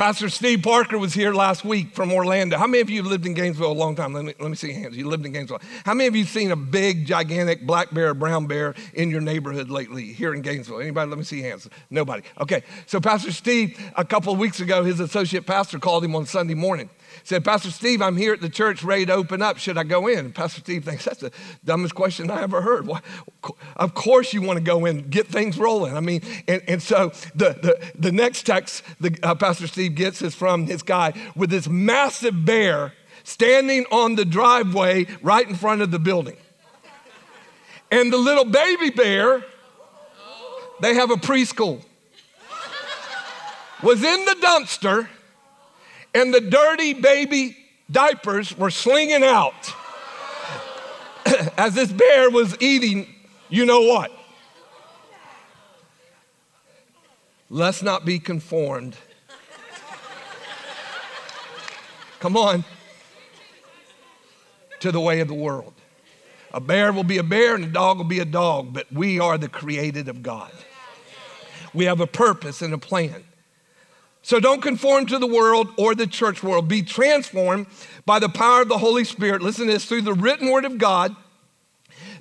[0.00, 2.56] Pastor Steve Parker was here last week from Orlando.
[2.56, 4.14] How many of you lived in Gainesville a long time?
[4.14, 4.96] Let me, let me see hands.
[4.96, 5.60] You lived in Gainesville.
[5.84, 9.68] How many of you seen a big, gigantic black bear brown bear in your neighborhood
[9.68, 10.80] lately here in Gainesville?
[10.80, 11.10] Anybody?
[11.10, 11.68] Let me see hands.
[11.90, 12.22] Nobody.
[12.40, 12.62] Okay.
[12.86, 16.54] So Pastor Steve, a couple of weeks ago, his associate pastor called him on Sunday
[16.54, 16.88] morning
[17.24, 19.58] said, Pastor Steve, I'm here at the church ready to open up.
[19.58, 20.18] Should I go in?
[20.18, 21.32] And Pastor Steve thinks that's the
[21.64, 22.86] dumbest question I ever heard.
[22.86, 23.00] Why?
[23.76, 25.96] Of course you want to go in, get things rolling.
[25.96, 30.22] I mean, and, and so the, the, the next text the, uh, Pastor Steve gets
[30.22, 32.92] is from his guy with this massive bear
[33.24, 36.36] standing on the driveway right in front of the building.
[37.90, 39.44] And the little baby bear,
[40.80, 41.82] they have a preschool,
[43.82, 45.08] was in the dumpster
[46.14, 47.56] and the dirty baby
[47.90, 49.72] diapers were slinging out
[51.56, 53.06] as this bear was eating,
[53.48, 54.12] you know what?
[57.48, 58.96] Let's not be conformed.
[62.20, 62.64] Come on.
[64.80, 65.74] To the way of the world.
[66.52, 69.18] A bear will be a bear and a dog will be a dog, but we
[69.20, 70.52] are the created of God.
[71.72, 73.24] We have a purpose and a plan.
[74.22, 76.68] So don't conform to the world or the church world.
[76.68, 77.66] Be transformed
[78.04, 79.42] by the power of the Holy Spirit.
[79.42, 81.16] Listen to this through the written word of God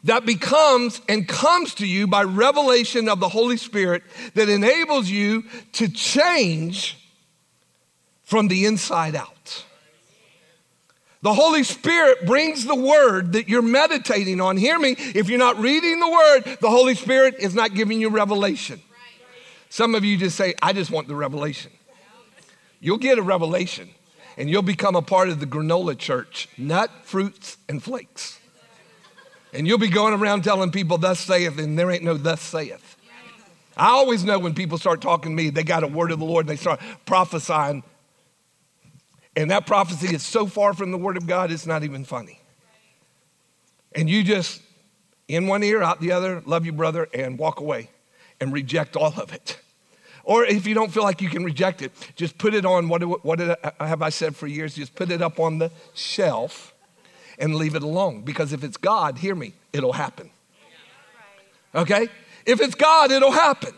[0.05, 5.43] that becomes and comes to you by revelation of the Holy Spirit that enables you
[5.73, 6.97] to change
[8.23, 9.65] from the inside out.
[11.21, 14.55] The Holy Spirit brings the word that you're meditating on.
[14.55, 18.09] Hear me, if you're not reading the word, the Holy Spirit is not giving you
[18.09, 18.79] revelation.
[19.67, 21.71] Some of you just say, I just want the revelation.
[22.79, 23.89] You'll get a revelation
[24.37, 28.39] and you'll become a part of the granola church nut, fruits, and flakes.
[29.53, 32.97] And you'll be going around telling people, Thus saith, and there ain't no thus saith.
[33.75, 36.25] I always know when people start talking to me, they got a word of the
[36.25, 37.83] Lord and they start prophesying.
[39.35, 42.41] And that prophecy is so far from the word of God, it's not even funny.
[43.93, 44.61] And you just,
[45.27, 47.89] in one ear, out the other, love you, brother, and walk away
[48.41, 49.59] and reject all of it.
[50.29, 53.25] Or if you don't feel like you can reject it, just put it on, what,
[53.25, 54.75] what did I, have I said for years?
[54.75, 56.71] Just put it up on the shelf
[57.39, 58.21] and leave it alone.
[58.21, 60.29] Because if it's God, hear me, it'll happen.
[61.73, 62.09] Okay?
[62.45, 63.73] If it's God, it'll happen.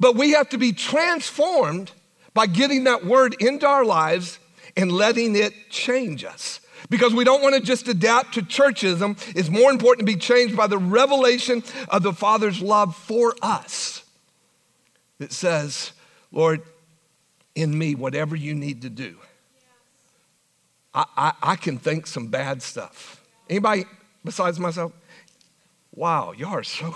[0.00, 1.92] But we have to be transformed
[2.32, 4.38] by getting that word into our lives
[4.74, 6.60] and letting it change us.
[6.88, 9.18] Because we don't want to just adapt to churchism.
[9.36, 13.83] It's more important to be changed by the revelation of the Father's love for us
[15.18, 15.92] that says,
[16.32, 16.62] Lord,
[17.54, 19.16] in me, whatever you need to do.
[20.94, 23.20] I, I, I, can think some bad stuff.
[23.48, 23.84] Anybody
[24.24, 24.92] besides myself?
[25.94, 26.94] Wow, you are so,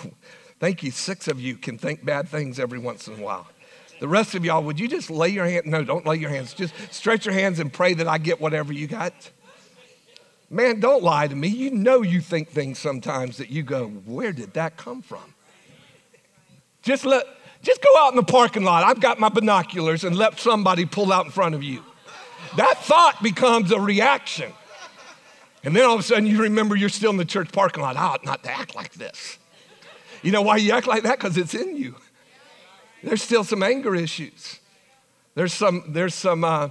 [0.61, 0.91] thank you.
[0.91, 3.47] Six of you can think bad things every once in a while.
[4.01, 5.67] The rest of y'all, would you just lay your hand?
[5.67, 6.55] No, don't lay your hands.
[6.55, 9.13] Just stretch your hands and pray that I get whatever you got.
[10.51, 11.49] Man, don't lie to me.
[11.49, 15.35] You know you think things sometimes that you go, where did that come from?
[16.81, 17.27] Just let,
[17.63, 18.85] just go out in the parking lot.
[18.85, 21.83] I've got my binoculars and let somebody pull out in front of you.
[22.57, 24.53] That thought becomes a reaction.
[25.65, 27.97] And then all of a sudden you remember you're still in the church parking lot.
[27.97, 29.39] I ought not to act like this.
[30.23, 31.19] You know why you act like that?
[31.19, 31.97] Because it's in you.
[33.03, 34.59] There's still some anger issues.
[35.35, 36.71] There's some, there's some, uh,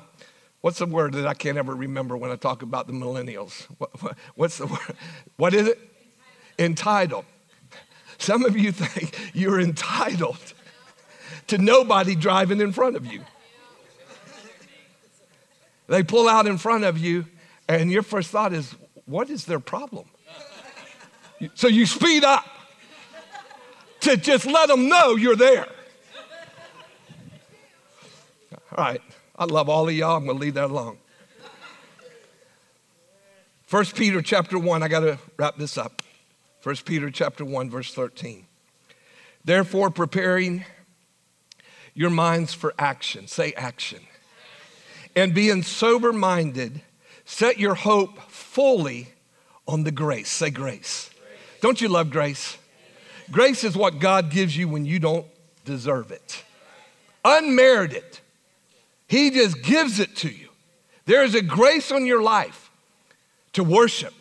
[0.62, 3.64] what's the word that I can't ever remember when I talk about the millennials?
[3.78, 4.96] What, what, what's the word?
[5.38, 5.80] What is it?
[6.60, 7.26] Entitled.
[8.18, 10.54] Some of you think you're entitled
[11.48, 13.22] to nobody driving in front of you.
[15.88, 17.26] They pull out in front of you,
[17.68, 20.06] and your first thought is, What is their problem?
[21.56, 22.46] So you speed up
[24.02, 25.68] to just let them know you're there.
[28.76, 29.02] All right,
[29.36, 30.18] I love all of y'all.
[30.18, 30.98] I'm going to leave that alone.
[33.66, 36.02] First Peter chapter 1, I got to wrap this up.
[36.62, 38.46] First Peter chapter 1 verse 13.
[39.46, 40.66] Therefore preparing
[41.98, 43.28] your minds for action.
[43.28, 44.00] Say action.
[45.16, 46.82] And being sober minded,
[47.26, 49.08] set your hope fully
[49.68, 50.30] on the grace.
[50.30, 51.10] Say grace.
[51.10, 51.60] grace.
[51.60, 52.56] Don't you love grace?
[53.32, 55.26] Grace is what God gives you when you don't
[55.66, 56.44] deserve it.
[57.26, 58.20] Unmerited.
[59.08, 60.50] He just gives it to you.
[61.06, 62.70] There is a grace on your life
[63.54, 64.14] to worship.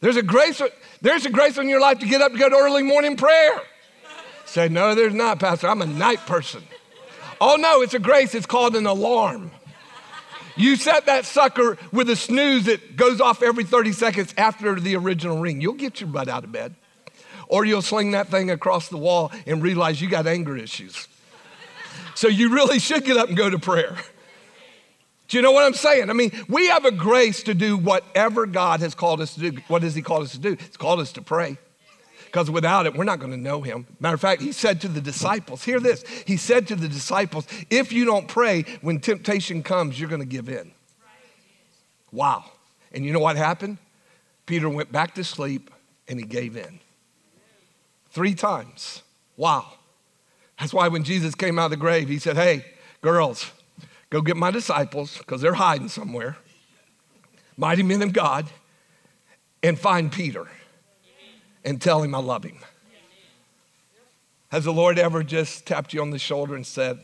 [0.00, 0.60] There's a grace,
[1.00, 3.62] there's a grace on your life to get up to go to early morning prayer.
[4.44, 5.66] Say, no, there's not, Pastor.
[5.66, 6.62] I'm a night person.
[7.40, 8.34] Oh, no, it's a grace.
[8.34, 9.50] It's called an alarm.
[10.56, 14.96] You set that sucker with a snooze that goes off every 30 seconds after the
[14.96, 15.60] original ring.
[15.60, 16.74] You'll get your butt out of bed.
[17.48, 21.06] Or you'll sling that thing across the wall and realize you got anger issues.
[22.14, 23.96] So you really should get up and go to prayer.
[25.28, 26.08] Do you know what I'm saying?
[26.08, 29.60] I mean, we have a grace to do whatever God has called us to do.
[29.68, 30.56] What has He called us to do?
[30.58, 31.58] He's called us to pray.
[32.26, 33.86] Because without it, we're not going to know Him.
[33.98, 36.04] Matter of fact, He said to the disciples, hear this.
[36.26, 40.26] He said to the disciples, if you don't pray, when temptation comes, you're going to
[40.26, 40.72] give in.
[42.12, 42.44] Wow.
[42.92, 43.78] And you know what happened?
[44.46, 45.70] Peter went back to sleep
[46.08, 46.80] and he gave in.
[48.10, 49.02] Three times.
[49.36, 49.72] Wow.
[50.58, 52.64] That's why when Jesus came out of the grave, he said, Hey,
[53.02, 53.50] girls,
[54.10, 56.36] Go get my disciples, because they're hiding somewhere,
[57.56, 58.46] mighty men of God,
[59.62, 60.46] and find Peter
[61.66, 62.58] and tell him I love him.
[64.50, 67.00] Has the Lord ever just tapped you on the shoulder and said,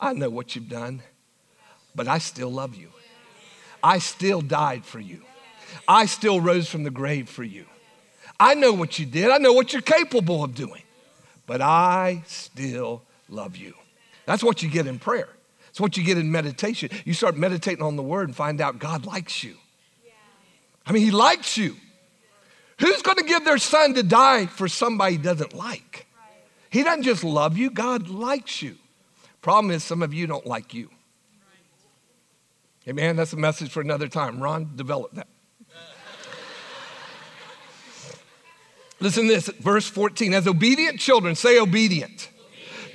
[0.00, 1.02] I know what you've done,
[1.94, 2.88] but I still love you.
[3.82, 5.22] I still died for you.
[5.86, 7.64] I still rose from the grave for you.
[8.38, 9.30] I know what you did.
[9.30, 10.82] I know what you're capable of doing,
[11.46, 13.74] but I still love you.
[14.26, 15.28] That's what you get in prayer.
[15.70, 16.90] It's what you get in meditation.
[17.04, 19.54] You start meditating on the word and find out God likes you.
[20.84, 21.76] I mean, He likes you.
[22.82, 26.08] Who's going to give their son to die for somebody he doesn't like?
[26.68, 28.74] He doesn't just love you, God likes you.
[29.40, 30.90] Problem is, some of you don't like you.
[32.84, 34.42] Hey, that's a message for another time.
[34.42, 35.28] Ron, develop that.
[38.98, 40.34] Listen to this, verse 14.
[40.34, 42.30] As obedient children, say obedient.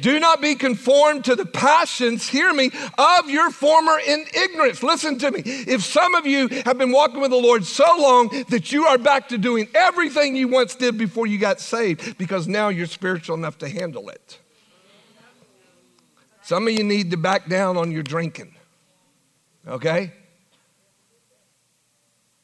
[0.01, 4.83] Do not be conformed to the passions, hear me, of your former in ignorance.
[4.83, 5.41] Listen to me.
[5.45, 8.97] If some of you have been walking with the Lord so long that you are
[8.97, 13.35] back to doing everything you once did before you got saved because now you're spiritual
[13.35, 14.39] enough to handle it.
[16.41, 18.55] Some of you need to back down on your drinking.
[19.67, 20.13] Okay?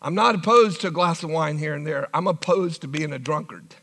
[0.02, 2.10] I'm not opposed to a glass of wine here and there.
[2.14, 3.76] I'm opposed to being a drunkard.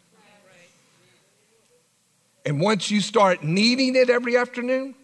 [2.44, 4.94] And once you start needing it every afternoon,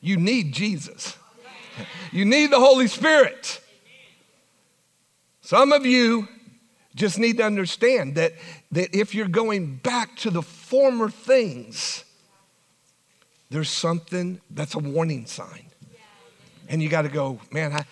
[0.00, 1.16] you need Jesus.
[2.12, 3.60] You need the Holy Spirit.
[5.40, 6.28] Some of you
[6.94, 8.32] just need to understand that,
[8.72, 12.04] that if you're going back to the former things,
[13.50, 15.66] there's something that's a warning sign.
[16.68, 17.84] And you got to go, man, I,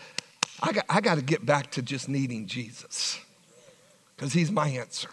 [0.61, 3.19] I, got, I got to get back to just needing Jesus
[4.15, 5.11] because he's my answer.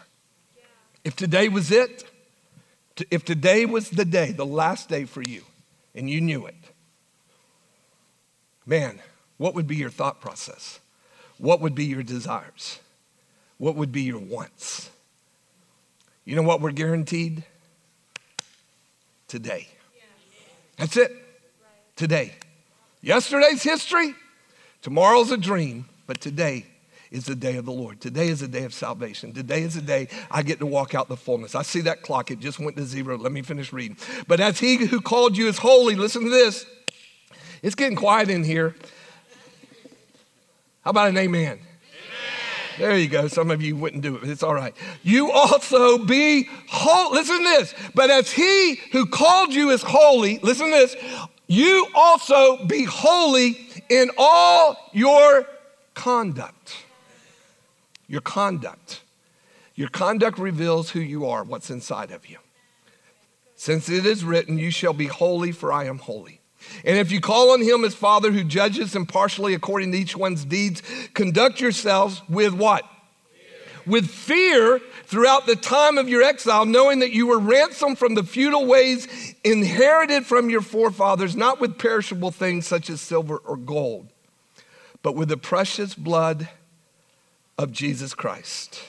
[1.03, 2.03] If today was it,
[3.11, 5.43] if today was the day, the last day for you,
[5.93, 6.55] and you knew it,
[8.65, 8.99] man,
[9.37, 10.79] what would be your thought process?
[11.37, 12.79] What would be your desires?
[13.57, 14.89] What would be your wants?
[16.23, 17.43] You know what we're guaranteed?
[19.27, 19.67] Today.
[20.77, 21.11] That's it.
[21.95, 22.33] Today.
[23.01, 24.15] Yesterday's history,
[24.81, 26.65] tomorrow's a dream, but today
[27.11, 28.01] is the day of the Lord.
[28.01, 29.33] Today is the day of salvation.
[29.33, 31.55] Today is the day I get to walk out the fullness.
[31.55, 33.17] I see that clock, it just went to zero.
[33.17, 33.97] Let me finish reading.
[34.27, 36.65] But as he who called you is holy, listen to this.
[37.61, 38.75] It's getting quiet in here.
[40.81, 41.53] How about an amen?
[41.53, 41.59] amen?
[42.77, 43.27] There you go.
[43.27, 44.75] Some of you wouldn't do it, but it's all right.
[45.01, 47.17] You also be holy.
[47.17, 47.73] Listen to this.
[47.95, 50.95] But as he who called you is holy, listen to this.
[51.47, 55.47] You also be holy in all your
[55.95, 56.84] conduct.
[58.15, 59.01] Your conduct.
[59.73, 62.37] Your conduct reveals who you are, what's inside of you.
[63.57, 66.39] Since it is written, You shall be holy, for I am holy.
[66.85, 70.45] And if you call on him as Father who judges impartially according to each one's
[70.45, 70.81] deeds,
[71.13, 72.85] conduct yourselves with what?
[73.33, 73.83] Fear.
[73.85, 78.23] With fear throughout the time of your exile, knowing that you were ransomed from the
[78.23, 84.07] futile ways inherited from your forefathers, not with perishable things such as silver or gold,
[85.03, 86.47] but with the precious blood
[87.57, 88.81] of Jesus Christ,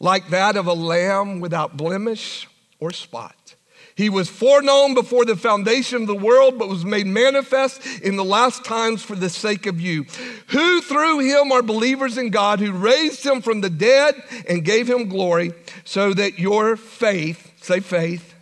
[0.00, 2.48] like that of a lamb without blemish
[2.80, 3.54] or spot.
[3.96, 8.24] He was foreknown before the foundation of the world, but was made manifest in the
[8.24, 10.04] last times for the sake of you,
[10.48, 14.90] who through him are believers in God, who raised him from the dead and gave
[14.90, 15.52] him glory,
[15.84, 18.34] so that your faith, say faith,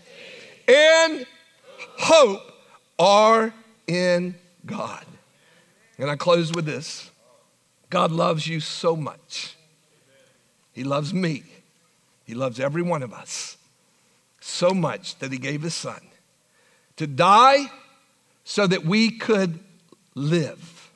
[0.66, 1.26] and
[1.98, 2.40] hope
[2.98, 3.53] are
[3.86, 4.34] in
[4.64, 5.05] God.
[5.98, 7.11] And I close with this
[7.93, 9.55] God loves you so much.
[10.72, 11.43] He loves me,
[12.24, 13.59] He loves every one of us
[14.40, 16.01] so much that he gave his son
[16.97, 17.70] to die
[18.45, 19.61] so that we could
[20.14, 20.90] live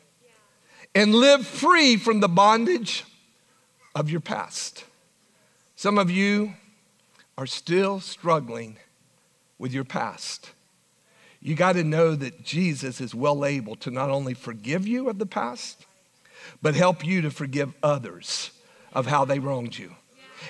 [0.94, 3.04] and live free from the bondage
[3.94, 4.84] of your past.
[5.76, 6.54] Some of you
[7.36, 8.78] are still struggling
[9.58, 10.50] with your past.
[11.42, 15.18] You got to know that Jesus is well able to not only forgive you of
[15.18, 15.85] the past,
[16.62, 18.50] but help you to forgive others
[18.92, 19.94] of how they wronged you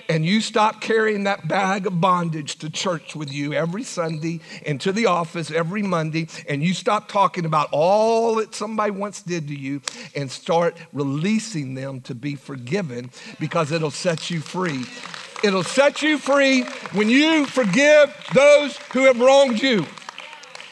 [0.09, 4.81] and you stop carrying that bag of bondage to church with you every Sunday and
[4.81, 9.49] to the office every Monday, and you stop talking about all that somebody once did
[9.49, 9.81] to you
[10.15, 14.85] and start releasing them to be forgiven because it'll set you free.
[15.45, 19.85] It'll set you free when you forgive those who have wronged you.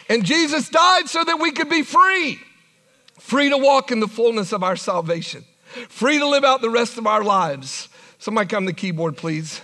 [0.09, 2.39] And Jesus died so that we could be free,
[3.25, 5.45] free to walk in the fullness of our salvation,
[5.89, 7.89] free to live out the rest of our lives
[8.25, 9.61] Somebody come to the keyboard, please.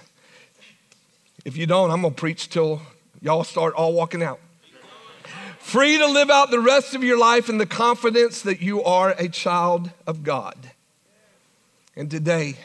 [1.46, 2.82] If you don't, I'm going to preach till
[3.22, 4.38] y'all start all walking out.
[5.60, 9.14] Free to live out the rest of your life in the confidence that you are
[9.18, 10.72] a child of God.
[11.96, 12.56] And today,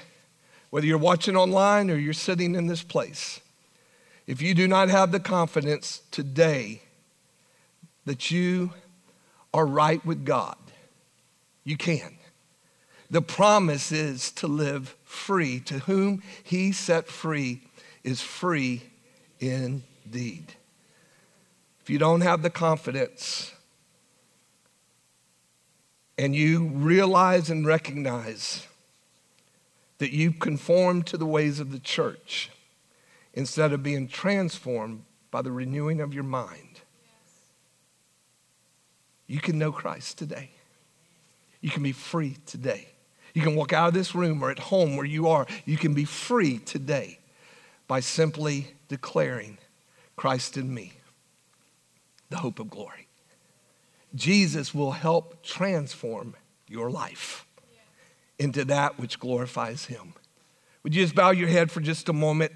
[0.70, 3.40] whether you're watching online or you're sitting in this place,
[4.28, 6.82] if you do not have the confidence today
[8.04, 8.74] that you
[9.54, 10.58] are right with God,
[11.66, 12.18] you can.
[13.10, 15.60] The promise is to live free.
[15.62, 17.64] To whom he set free
[18.04, 18.84] is free
[19.40, 20.54] indeed.
[21.82, 23.54] If you don't have the confidence
[26.18, 28.66] and you realize and recognize
[29.98, 32.50] that you conform to the ways of the church
[33.34, 36.82] instead of being transformed by the renewing of your mind,
[39.28, 40.55] you can know Christ today.
[41.66, 42.90] You can be free today.
[43.34, 45.48] You can walk out of this room or at home where you are.
[45.66, 47.18] You can be free today
[47.88, 49.58] by simply declaring
[50.16, 50.94] Christ in me,
[52.30, 53.08] the hope of glory.
[54.14, 56.36] Jesus will help transform
[56.68, 57.48] your life
[58.38, 60.14] into that which glorifies Him.
[60.84, 62.52] Would you just bow your head for just a moment?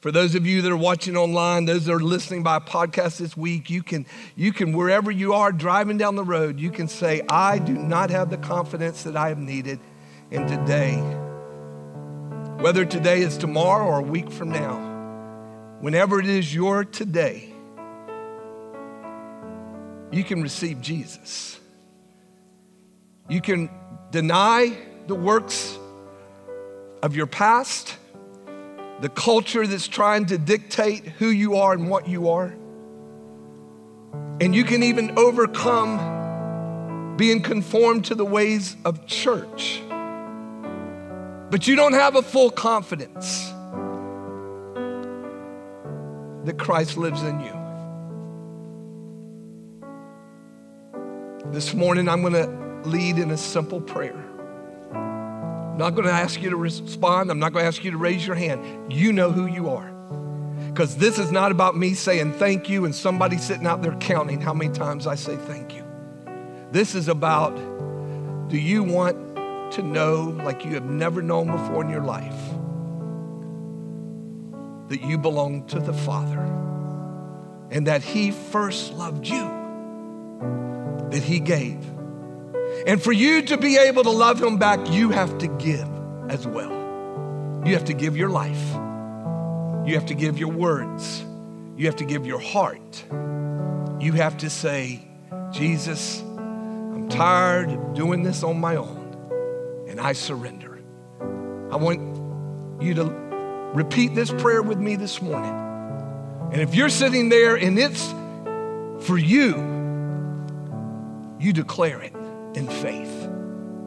[0.00, 3.36] For those of you that are watching online, those that are listening by podcast this
[3.36, 7.20] week, you can, you can, wherever you are driving down the road, you can say,
[7.28, 9.78] I do not have the confidence that I have needed
[10.30, 10.96] in today.
[12.62, 14.78] Whether today is tomorrow or a week from now,
[15.80, 17.52] whenever it is your today,
[20.10, 21.60] you can receive Jesus.
[23.28, 23.68] You can
[24.10, 24.78] deny
[25.08, 25.78] the works
[27.02, 27.96] of your past,
[29.00, 32.54] the culture that's trying to dictate who you are and what you are.
[34.40, 39.82] And you can even overcome being conformed to the ways of church
[41.50, 43.48] but you don't have a full confidence
[46.44, 47.52] that Christ lives in you.
[51.50, 54.29] This morning, I'm going to lead in a simple prayer.
[55.80, 57.30] I'm not going to ask you to respond.
[57.30, 58.92] I'm not going to ask you to raise your hand.
[58.92, 59.90] You know who you are.
[60.68, 64.42] Because this is not about me saying thank you and somebody sitting out there counting
[64.42, 65.82] how many times I say thank you.
[66.70, 67.56] This is about
[68.50, 72.36] do you want to know, like you have never known before in your life,
[74.90, 76.42] that you belong to the Father
[77.70, 79.48] and that He first loved you
[81.10, 81.82] that He gave.
[82.86, 85.88] And for you to be able to love Him back, you have to give
[86.28, 86.70] as well.
[87.64, 88.72] You have to give your life,
[89.86, 91.24] you have to give your words,
[91.76, 93.04] you have to give your heart.
[94.00, 95.06] You have to say,
[95.50, 100.80] Jesus, I'm tired of doing this on my own, and I surrender.
[101.70, 102.00] I want
[102.82, 103.04] you to
[103.74, 105.52] repeat this prayer with me this morning.
[106.50, 108.08] And if you're sitting there and it's
[109.06, 109.54] for you,
[111.38, 112.14] you declare it
[112.54, 113.28] in faith.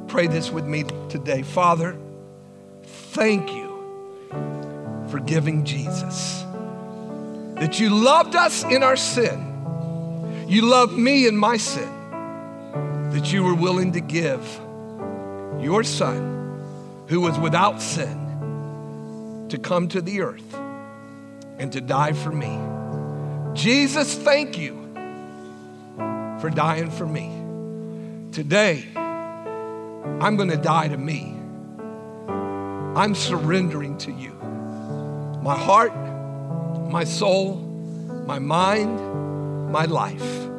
[0.08, 1.42] Pray this with me today.
[1.42, 1.98] Father,
[2.84, 3.70] thank you
[5.10, 6.44] for giving Jesus.
[7.56, 10.46] That you loved us in our sin.
[10.48, 11.90] You loved me in my sin.
[13.12, 14.42] That you were willing to give
[15.60, 20.54] your son, who was without sin, to come to the earth
[21.58, 22.60] and to die for me.
[23.54, 24.74] Jesus, thank you
[26.40, 27.43] for dying for me.
[28.34, 31.38] Today, I'm going to die to me.
[32.98, 34.32] I'm surrendering to you.
[35.44, 35.94] My heart,
[36.90, 37.58] my soul,
[38.26, 40.50] my mind, my life.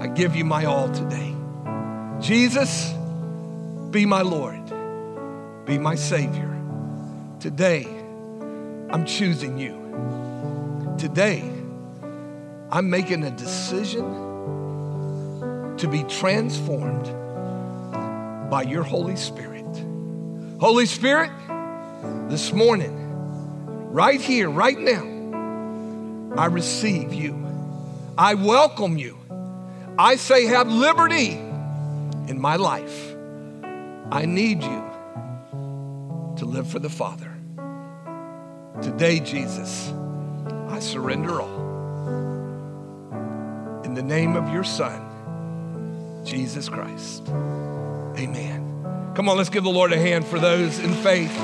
[0.00, 1.32] I give you my all today.
[2.18, 2.92] Jesus,
[3.92, 4.60] be my Lord,
[5.64, 6.60] be my Savior.
[7.38, 7.86] Today,
[8.90, 10.96] I'm choosing you.
[10.98, 11.48] Today,
[12.72, 14.21] I'm making a decision
[15.82, 17.06] to be transformed
[18.48, 19.66] by your Holy Spirit.
[20.60, 21.32] Holy Spirit,
[22.28, 22.96] this morning,
[23.90, 25.02] right here, right now,
[26.40, 27.34] I receive you.
[28.16, 29.18] I welcome you.
[29.98, 33.16] I say, have liberty in my life.
[34.12, 34.84] I need you
[36.36, 37.36] to live for the Father.
[38.80, 39.92] Today, Jesus,
[40.68, 41.58] I surrender all.
[43.84, 45.08] In the name of your Son,
[46.24, 47.28] Jesus Christ.
[47.28, 49.12] Amen.
[49.14, 51.34] Come on, let's give the Lord a hand for those in faith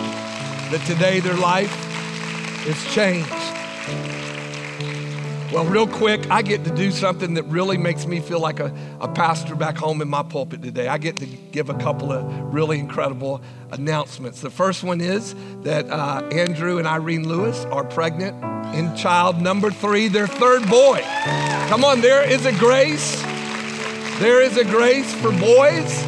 [0.71, 3.33] that today their life is changed.
[5.53, 8.75] Well, real quick, I get to do something that really makes me feel like a,
[9.01, 10.89] a pastor back home in my pulpit today.
[10.89, 12.23] I get to give a couple of
[12.53, 14.43] really incredible announcements.
[14.43, 18.37] The first one is that uh, Andrew and Irene Lewis are pregnant
[18.75, 21.01] in child number three, their third boy.
[21.69, 23.28] Come on, there is a grace.
[24.19, 26.05] There is a grace for boys.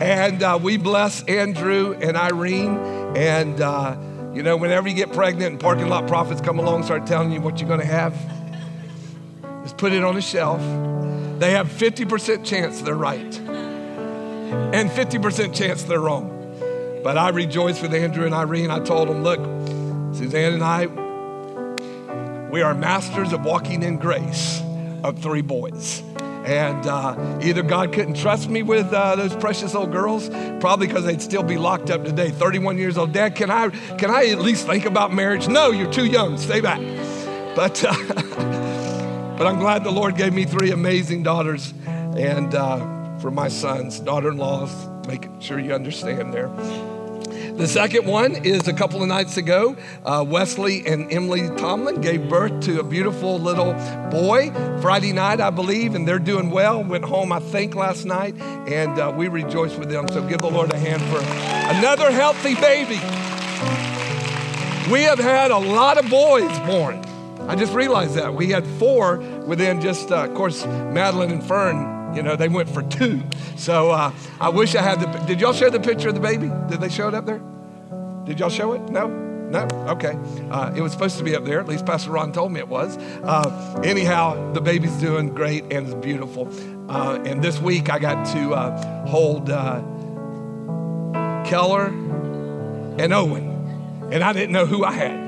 [0.00, 2.76] And uh, we bless Andrew and Irene.
[3.16, 3.96] And, uh,
[4.34, 7.40] you know, whenever you get pregnant and parking lot prophets come along start telling you
[7.40, 8.14] what you're going to have,
[9.62, 10.60] just put it on a shelf.
[11.38, 16.30] They have 50% chance they're right and 50% chance they're wrong.
[17.04, 18.72] But I rejoice with Andrew and Irene.
[18.72, 19.38] I told them, look,
[20.16, 20.86] Suzanne and I,
[22.50, 24.60] we are masters of walking in grace
[25.04, 26.02] of three boys.
[26.44, 30.28] And uh, either God couldn't trust me with uh, those precious old girls,
[30.60, 32.30] probably because they'd still be locked up today.
[32.30, 33.12] 31 years old.
[33.12, 35.48] Dad, can I, can I at least think about marriage?
[35.48, 36.38] No, you're too young.
[36.38, 36.80] Stay back.
[37.54, 37.94] But, uh,
[39.38, 41.72] but I'm glad the Lord gave me three amazing daughters.
[41.86, 46.48] And uh, for my sons, daughter in laws, making sure you understand there.
[47.56, 52.28] The second one is a couple of nights ago, uh, Wesley and Emily Tomlin gave
[52.28, 53.74] birth to a beautiful little
[54.10, 54.50] boy
[54.80, 56.82] Friday night, I believe, and they're doing well.
[56.82, 60.08] Went home, I think, last night, and uh, we rejoice with them.
[60.08, 61.18] So give the Lord a hand for
[61.76, 63.00] another healthy baby.
[64.90, 67.04] We have had a lot of boys born.
[67.48, 68.34] I just realized that.
[68.34, 72.68] We had four within just, uh, of course, Madeline and Fern you know, they went
[72.68, 73.22] for two.
[73.56, 75.06] So uh, I wish I had the.
[75.26, 76.50] Did y'all share the picture of the baby?
[76.68, 77.40] Did they show it up there?
[78.24, 78.82] Did y'all show it?
[78.90, 79.08] No?
[79.52, 79.66] No?
[79.88, 80.18] Okay.
[80.50, 81.60] Uh, it was supposed to be up there.
[81.60, 82.96] At least Pastor Ron told me it was.
[82.96, 86.48] Uh, anyhow, the baby's doing great and is beautiful.
[86.90, 89.80] Uh, and this week I got to uh, hold uh,
[91.44, 91.86] Keller
[92.98, 94.08] and Owen.
[94.10, 95.21] And I didn't know who I had.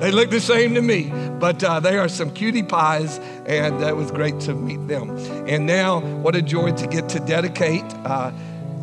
[0.00, 3.96] They look the same to me, but uh, they are some cutie pies, and it
[3.96, 5.16] was great to meet them.
[5.48, 7.84] And now, what a joy to get to dedicate.
[8.04, 8.30] Uh,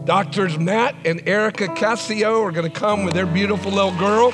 [0.06, 4.34] Doctors Matt and Erica Cassio are going to come with their beautiful little girl.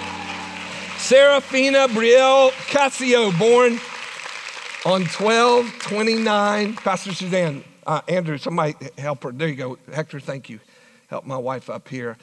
[0.97, 3.79] Serafina Brielle Cassio, born
[4.85, 6.75] on 12 29.
[6.75, 9.31] Pastor Suzanne, uh, Andrew, somebody help her.
[9.31, 9.77] There you go.
[9.93, 10.59] Hector, thank you.
[11.07, 12.17] Help my wife up here.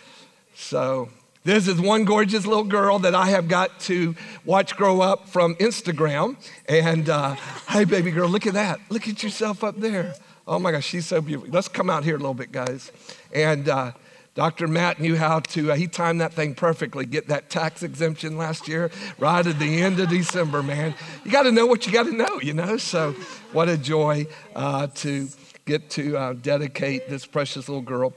[0.55, 1.09] So,
[1.47, 5.55] this is one gorgeous little girl that I have got to watch grow up from
[5.55, 6.37] Instagram.
[6.69, 7.37] And uh,
[7.69, 8.81] hey, baby girl, look at that.
[8.89, 10.17] Look at yourself up there.
[10.49, 11.53] Oh my gosh, she's so beautiful.
[11.53, 12.91] Let's come out here a little bit, guys.
[13.33, 13.93] And uh,
[14.35, 14.67] Dr.
[14.67, 18.67] Matt knew how to, uh, he timed that thing perfectly, get that tax exemption last
[18.67, 18.91] year,
[19.21, 20.97] right at the end of December, man.
[21.25, 22.77] You got to know what you got to know, you know?
[22.77, 23.13] So,
[23.53, 24.27] what a joy
[24.57, 25.29] uh, to
[25.65, 28.15] get to uh, dedicate this precious little girl.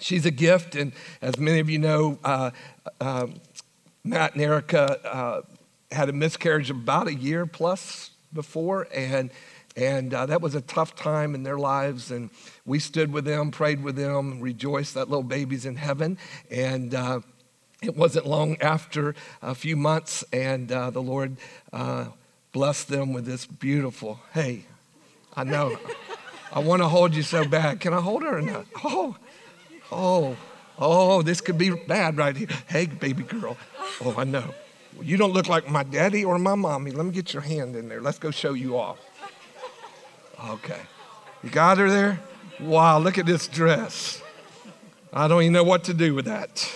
[0.00, 0.92] She's a gift, and
[1.22, 2.50] as many of you know, uh,
[3.00, 3.26] uh,
[4.04, 5.42] Matt and Erica uh,
[5.92, 9.30] had a miscarriage about a year plus before, and
[9.76, 12.10] and uh, that was a tough time in their lives.
[12.10, 12.30] And
[12.66, 16.18] we stood with them, prayed with them, rejoiced that little baby's in heaven.
[16.50, 17.20] And uh,
[17.82, 21.36] it wasn't long after a few months, and uh, the Lord
[21.72, 22.06] uh,
[22.52, 24.20] blessed them with this beautiful.
[24.34, 24.64] Hey,
[25.34, 25.78] I know.
[26.52, 27.80] I want to hold you so bad.
[27.80, 28.66] Can I hold her or not?
[28.84, 29.16] Oh,
[29.90, 30.36] oh,
[30.78, 32.48] oh, this could be bad right here.
[32.66, 33.56] Hey, baby girl.
[34.02, 34.54] Oh, I know.
[35.02, 36.90] You don't look like my daddy or my mommy.
[36.90, 38.00] Let me get your hand in there.
[38.00, 38.98] Let's go show you off.
[40.48, 40.80] Okay.
[41.42, 42.20] You got her there?
[42.60, 44.22] Wow, look at this dress.
[45.12, 46.70] I don't even know what to do with that.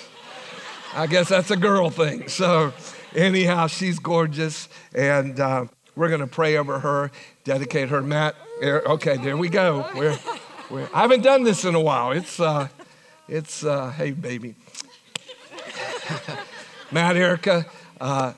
[0.95, 2.29] I guess that's a girl thing.
[2.29, 2.73] So,
[3.15, 7.11] anyhow, she's gorgeous, and uh, we're going to pray over her,
[7.45, 8.01] dedicate her.
[8.01, 9.89] Matt, okay, there we go.
[9.95, 10.19] We're,
[10.71, 12.13] we're, I haven't done this in a while.
[12.13, 12.69] It's, uh,
[13.29, 14.55] it's uh, hey, baby.
[16.91, 17.67] Matt, Erica,
[18.01, 18.35] uh,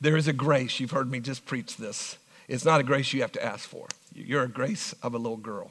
[0.00, 0.80] there is a grace.
[0.80, 2.16] You've heard me just preach this.
[2.48, 3.86] It's not a grace you have to ask for.
[4.14, 5.70] You're a grace of a little girl.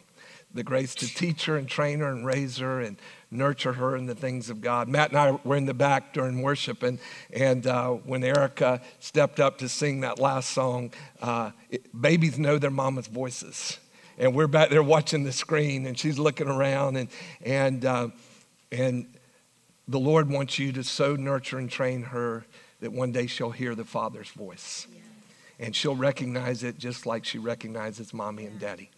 [0.54, 2.98] The grace to teach her and train her and raise her and
[3.32, 4.88] nurture her in the things of God.
[4.88, 7.00] Matt and I were in the back during worship, and,
[7.34, 12.58] and uh, when Erica stepped up to sing that last song, uh, it, babies know
[12.58, 13.80] their mama's voices.
[14.18, 17.10] And we're back there watching the screen, and she's looking around, and,
[17.44, 18.08] and, uh,
[18.72, 19.08] and
[19.88, 22.46] the Lord wants you to so nurture and train her
[22.82, 24.88] that one day she'll hear the Father's voice
[25.60, 28.92] and she'll recognize it just like she recognizes mommy and daddy.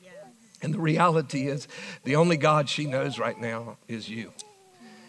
[0.61, 1.69] And the reality is,
[2.03, 4.33] the only God she knows right now is you.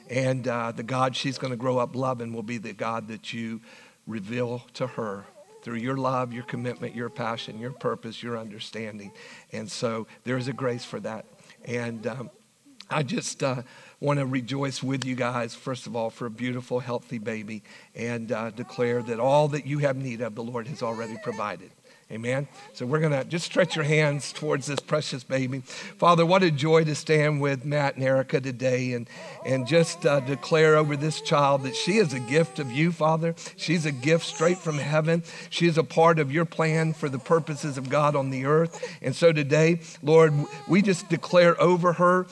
[0.09, 3.33] And uh, the God she's going to grow up loving will be the God that
[3.33, 3.61] you
[4.07, 5.25] reveal to her
[5.63, 9.13] through your love, your commitment, your passion, your purpose, your understanding.
[9.53, 11.27] And so there is a grace for that.
[11.65, 12.31] And um,
[12.89, 13.63] I just uh,
[14.01, 17.63] want to rejoice with you guys, first of all, for a beautiful, healthy baby,
[17.95, 21.71] and uh, declare that all that you have need of, the Lord has already provided.
[22.13, 22.49] Amen.
[22.73, 25.61] So we're going to just stretch your hands towards this precious baby.
[25.61, 29.09] Father, what a joy to stand with Matt and Erica today and,
[29.47, 33.37] and just uh, declare over this child that she is a gift of you, Father.
[33.57, 35.23] She's a gift straight from heaven.
[35.51, 38.99] She is a part of your plan for the purposes of God on the earth.
[39.01, 40.35] And so today, Lord,
[40.67, 42.27] we just declare over her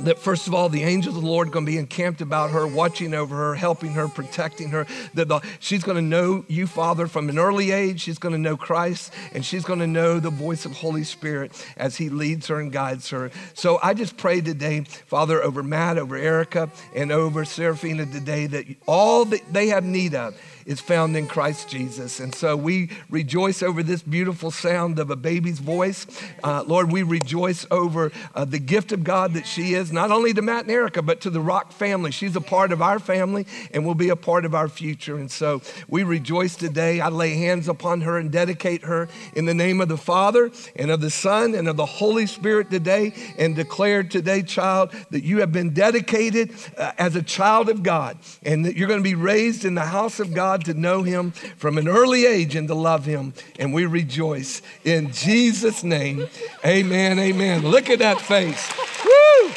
[0.00, 2.66] that first of all the angels of the lord going to be encamped about her
[2.66, 7.06] watching over her helping her protecting her that the, she's going to know you father
[7.06, 8.00] from an early age.
[8.00, 11.52] She's going to know christ and she's going to know the voice of holy spirit
[11.76, 13.30] as he leads her and guides her.
[13.54, 18.66] So i just pray today father over matt over erica and over seraphina today that
[18.86, 20.34] all that they have need of
[20.66, 22.20] is found in Christ Jesus.
[22.20, 26.06] And so we rejoice over this beautiful sound of a baby's voice.
[26.42, 30.32] Uh, Lord, we rejoice over uh, the gift of God that she is, not only
[30.34, 32.10] to Matt and Erica, but to the Rock family.
[32.10, 35.16] She's a part of our family and will be a part of our future.
[35.16, 37.00] And so we rejoice today.
[37.00, 40.90] I lay hands upon her and dedicate her in the name of the Father and
[40.90, 45.40] of the Son and of the Holy Spirit today and declare today, child, that you
[45.40, 49.14] have been dedicated uh, as a child of God and that you're going to be
[49.14, 52.68] raised in the house of God God to know him from an early age and
[52.68, 53.34] to love him.
[53.58, 56.28] And we rejoice in Jesus' name.
[56.64, 57.18] Amen.
[57.18, 57.62] Amen.
[57.62, 58.72] Look at that face.
[59.04, 59.52] Woo!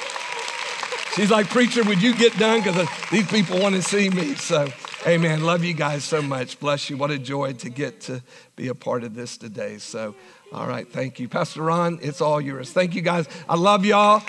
[1.14, 2.64] She's like, Preacher, would you get done?
[2.64, 4.34] Because these people want to see me.
[4.34, 4.68] So,
[5.06, 5.44] amen.
[5.44, 6.60] Love you guys so much.
[6.60, 6.98] Bless you.
[6.98, 8.24] What a joy to get to
[8.56, 9.78] be a part of this today.
[9.78, 10.16] So,
[10.52, 10.92] all right.
[10.92, 11.30] Thank you.
[11.30, 12.72] Pastor Ron, it's all yours.
[12.72, 13.28] Thank you guys.
[13.48, 14.24] I love y'all.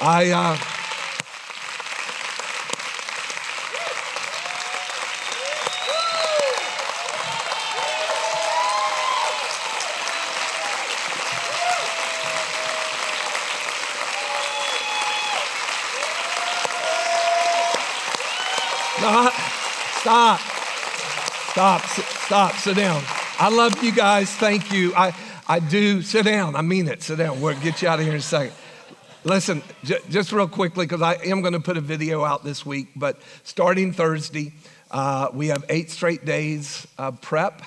[0.00, 0.56] I, uh,
[20.04, 20.38] Stop.
[21.54, 21.82] Stop.
[21.82, 22.56] Stop.
[22.56, 23.00] Sit down.
[23.38, 24.28] I love you guys.
[24.28, 24.92] Thank you.
[24.96, 25.14] I,
[25.46, 26.02] I do.
[26.02, 26.56] Sit down.
[26.56, 27.00] I mean it.
[27.00, 27.40] Sit down.
[27.40, 28.56] We'll get you out of here in a second.
[29.22, 32.66] Listen, j- just real quickly, because I am going to put a video out this
[32.66, 34.52] week, but starting Thursday,
[34.90, 37.62] uh, we have eight straight days of prep,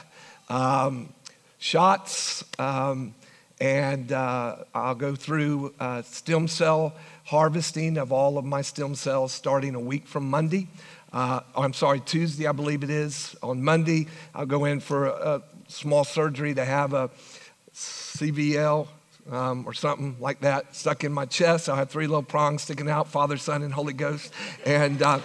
[0.49, 1.13] um,
[1.57, 3.15] shots, um,
[3.61, 9.31] and uh, I'll go through uh, stem cell harvesting of all of my stem cells
[9.31, 10.67] starting a week from Monday.
[11.13, 13.35] Uh, I'm sorry, Tuesday, I believe it is.
[13.41, 17.09] On Monday, I'll go in for a, small surgery to have a
[17.73, 18.87] CVL
[19.29, 21.67] um, or something like that stuck in my chest.
[21.67, 24.33] I'll have three little prongs sticking out Father, Son, and Holy Ghost.
[24.65, 25.19] And, uh,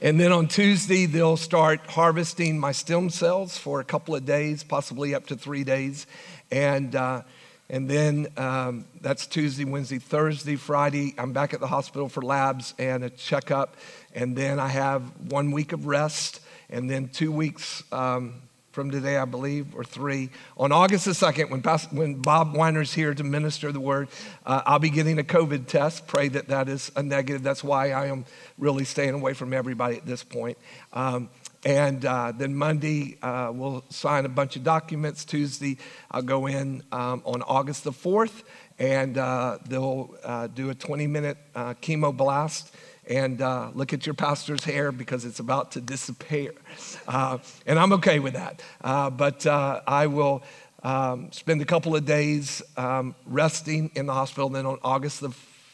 [0.00, 4.64] and then on Tuesday, they'll start harvesting my stem cells for a couple of days,
[4.64, 6.06] possibly up to three days.
[6.50, 7.22] And uh,
[7.68, 11.14] And then um, that's Tuesday, Wednesday, Thursday, Friday.
[11.18, 13.76] I'm back at the hospital for labs and a checkup.
[14.14, 16.40] And then I have one week of rest
[16.70, 18.34] and then two weeks um,
[18.70, 20.30] from today, I believe, or three.
[20.56, 24.08] On August the 2nd, when, Pastor, when Bob Weiner's here to minister the word,
[24.44, 26.06] uh, I'll be getting a COVID test.
[26.06, 27.42] Pray that that is a negative.
[27.42, 28.26] That's why I am
[28.58, 30.58] really staying away from everybody at this point.
[30.92, 31.30] Um,
[31.66, 35.24] and uh, then Monday, uh, we'll sign a bunch of documents.
[35.24, 35.78] Tuesday,
[36.12, 38.44] I'll go in um, on August the 4th,
[38.78, 42.72] and uh, they'll uh, do a 20 minute uh, chemo blast
[43.10, 46.52] and uh, look at your pastor's hair because it's about to disappear.
[47.08, 48.62] and I'm okay with that.
[49.16, 50.44] but I will
[50.84, 54.50] um, spend a couple of days um, resting in the hospital.
[54.50, 55.30] Then on August the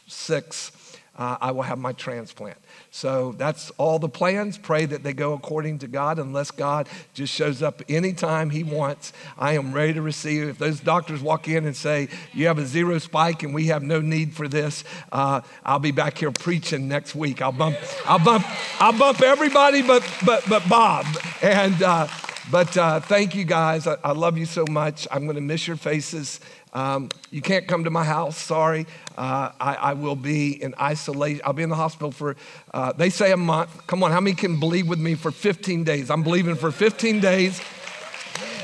[0.09, 2.57] 6th, I will have my transplant.
[2.95, 4.59] So that's all the plans.
[4.59, 9.13] Pray that they go according to God, unless God just shows up anytime He wants.
[9.35, 10.47] I am ready to receive.
[10.47, 13.81] If those doctors walk in and say, You have a zero spike and we have
[13.81, 17.41] no need for this, uh, I'll be back here preaching next week.
[17.41, 18.45] I'll bump, I'll bump,
[18.79, 21.07] I'll bump everybody but, but, but Bob.
[21.41, 22.07] And, uh,
[22.51, 23.87] but uh, thank you guys.
[23.87, 25.07] I, I love you so much.
[25.09, 26.39] I'm going to miss your faces.
[26.73, 28.87] Um, you can't come to my house, sorry.
[29.15, 31.41] Uh, I, I, will be in isolation.
[31.45, 32.35] I'll be in the hospital for,
[32.73, 33.85] uh, they say a month.
[33.85, 36.09] Come on, how many can believe with me for 15 days?
[36.09, 37.61] I'm believing for 15 days.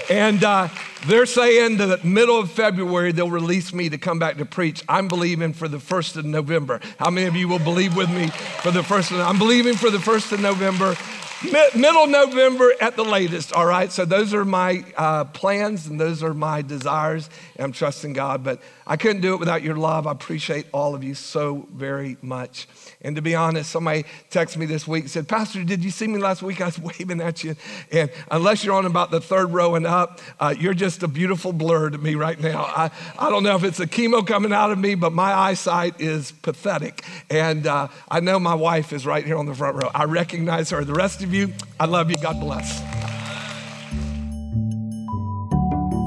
[0.09, 0.69] And uh,
[1.05, 4.83] they're saying that middle of February they'll release me to come back to preach.
[4.89, 6.79] I'm believing for the first of November.
[6.97, 8.29] How many of you will believe with me
[8.63, 9.19] for the first of?
[9.19, 10.95] I'm believing for the first of November
[11.43, 13.91] middle November at the latest, all right?
[13.91, 17.29] So those are my uh, plans and those are my desires.
[17.57, 20.07] I'm trusting God, but I couldn't do it without your love.
[20.07, 22.67] I appreciate all of you so very much.
[23.01, 26.05] And to be honest, somebody texted me this week and said, Pastor, did you see
[26.05, 26.59] me last week?
[26.59, 27.55] I was waving at you.
[27.91, 31.53] And unless you're on about the third row and up, uh, you're just a beautiful
[31.53, 32.63] blur to me right now.
[32.63, 36.01] I, I don't know if it's a chemo coming out of me, but my eyesight
[36.01, 37.05] is pathetic.
[37.29, 39.89] And uh, I know my wife is right here on the front row.
[39.93, 40.83] I recognize her.
[40.83, 42.17] The rest of you, I love you.
[42.17, 42.81] God bless.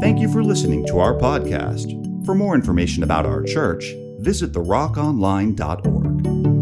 [0.02, 2.26] Thank you for listening to our podcast.
[2.26, 6.61] For more information about our church, visit therockonline.org.